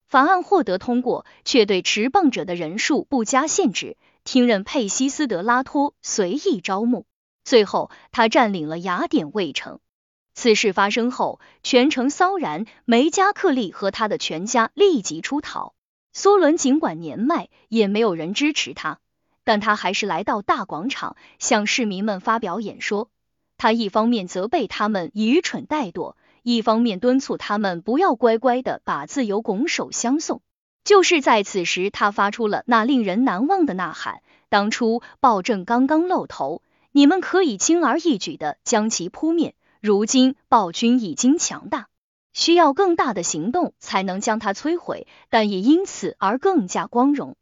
[0.08, 7.06] 法案获得通过，却对持棒者的人数不加限制，听任佩西斯德拉托随意招募。
[7.44, 9.82] 最后，他占领了雅典卫城。
[10.34, 15.74] 此事发生后，全城骚然，梅加克利和他的全家立即出逃。
[16.18, 18.98] 梭伦尽管年迈，也没有人支持他，
[19.44, 23.12] 但他还是来到大广场，向市民们发表演说。
[23.56, 26.16] 他一方面责备他们愚蠢怠惰。
[26.42, 30.42] 一方面敦促他们不要乖乖的把自由拱手相送。
[30.84, 39.52] 就是在此时，他发出了那令人难忘的呐喊：当初暴政刚刚露头，你们可以轻而易举的将其扑灭；
[39.82, 41.90] 如今暴君已经强大，
[42.38, 47.36] 需要更大的行动才能将它摧毁，但也因此而更加光荣。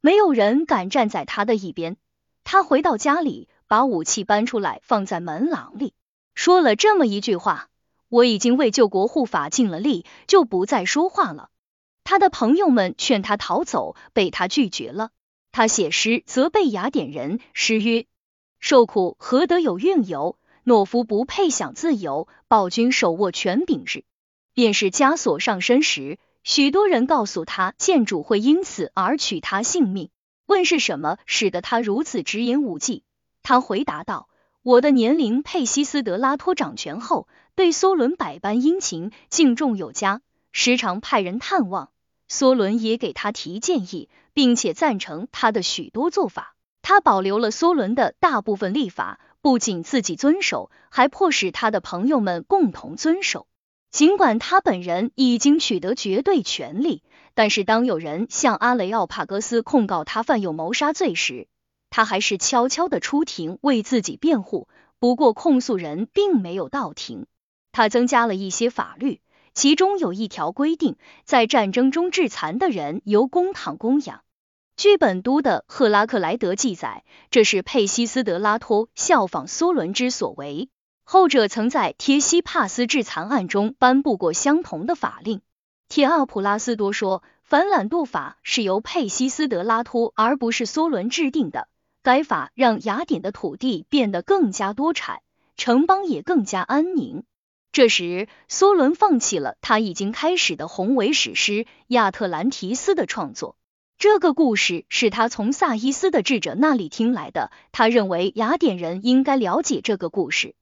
[0.00, 1.98] 没有人敢站在他的一边。
[2.44, 5.92] 他回到家里，把武器搬出来放在门廊里，
[6.34, 7.68] 说了这么一句话。
[8.08, 11.50] 我已经为救国护法尽了力，就不再说话了。
[12.02, 15.10] 他的朋友们劝他逃走，被他拒绝了。
[15.52, 18.06] 他写诗责备雅典人，诗曰：
[18.60, 20.38] 受苦何得有运由？
[20.64, 22.28] 懦夫不配享自由。
[22.48, 24.04] 暴君手握权柄日，
[24.58, 26.18] 便是枷锁上身时。
[26.42, 30.10] 许多人告诉他，建主会因此而取他性命。
[30.46, 33.04] 问是什么使得他如此直言无忌？
[33.44, 34.28] 他回答道：
[34.64, 37.28] 我的年龄，佩西斯德拉托掌权后。
[37.54, 41.90] 对梭伦百般殷勤，敬重有加，时常派人探望。
[42.28, 46.56] 梭伦也给他提建议，并且赞成他的许多做法。
[46.82, 53.46] 他保留了梭伦的大部分立法，不仅自己遵守，还迫使他的朋友们共同遵守。
[53.90, 57.02] 尽管他本人已经取得绝对权力，
[57.34, 61.48] 但是当有人向阿雷奥帕戈斯控告他犯有谋杀罪时，
[61.90, 64.68] 他还是悄悄的出庭为自己辩护。
[64.98, 67.26] 不过控诉人并没有到庭。
[67.72, 69.20] 他增加了一些法律，
[69.54, 74.22] 其中有一条规定，在战争中致残的人由公堂供养。
[74.76, 80.68] 据本都的赫拉克莱德记载，这是佩西斯德拉托效仿梭伦之所为，
[81.10, 85.40] 后者曾在贴西帕斯致残案中颁布过相同的法令。
[85.88, 91.66] 铁奥普拉斯多说，反懒惰法是由佩西斯德拉托而不是梭伦制定的，
[92.02, 95.22] 该法让雅典的土地变得更加多产，
[95.56, 97.24] 城邦也更加安宁。
[97.72, 101.52] 这时，梭伦放弃了他已经开始的宏伟史诗
[101.86, 103.56] 《亚特兰提斯》的创作。
[103.96, 110.54] 这个故事是他从萨伊斯的智者那里听来的，他认为雅典人应该了解这个故事。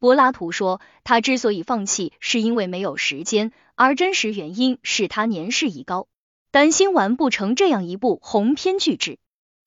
[0.00, 6.08] 柏拉图说，他之所以放弃，是因为没有时间，而真实原因是他年事已高，
[6.50, 9.18] 担心完不成这样一部鸿篇巨制。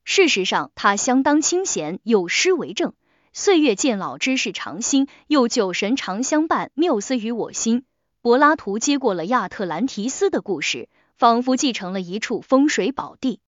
[0.04, 2.94] 事实上，他相当清闲，有诗为证。
[3.32, 7.86] 岁月渐老，知识常新，又酒神常相伴，缪斯于我心。
[8.24, 13.40] 柏拉图接过了亚特兰提斯的故事，仿佛继承了一处风水宝地。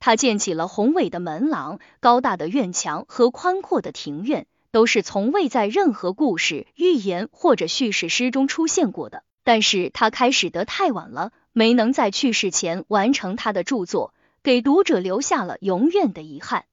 [0.00, 9.22] 他建起了宏伟的门廊、高大的院墙和宽阔的庭院，都是从未在任何故事、寓言或者叙事诗中出现过的。
[9.44, 16.64] 但是他开始得太晚了，没能在去世前完成他的著作，给读者留下了永远的遗憾。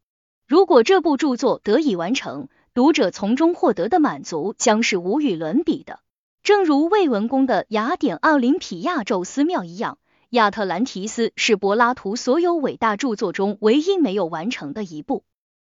[0.48, 6.00] 如果这部著作得以完成，读者从中获得的满足将是无与伦比的，
[6.42, 9.98] 正如魏文公的雅典奥林匹亚宙斯庙一样。
[10.30, 15.24] 亚特兰提斯是柏拉图所有伟大著作中唯一没有完成的一部。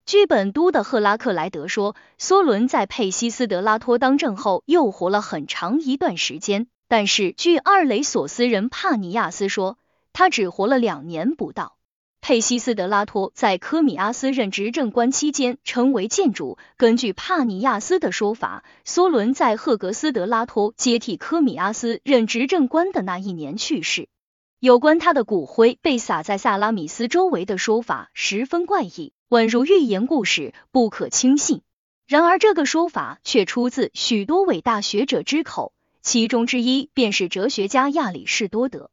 [0.07, 9.77] 据本都的赫拉克莱德说，梭伦在佩西斯德拉托当政后又活了很长一段时间，但是据二雷索斯人帕尼亚斯说，
[10.13, 11.75] 他只活了两年不到。
[12.21, 16.57] 佩西斯德拉托在科米阿斯任执政官期间成为建主。
[16.77, 24.07] 根据帕尼亚斯的说法，梭伦在赫格斯德拉托接替科米阿斯任执政官的那一年去世。
[24.61, 31.61] 有关他的骨灰被撒在萨拉米斯周围的说法十分怪异，宛如寓言故事，不可轻信。
[32.07, 38.89] 然而，这个说法却出自许多伟大学者之口，其中之一便是哲学家亚里士多德。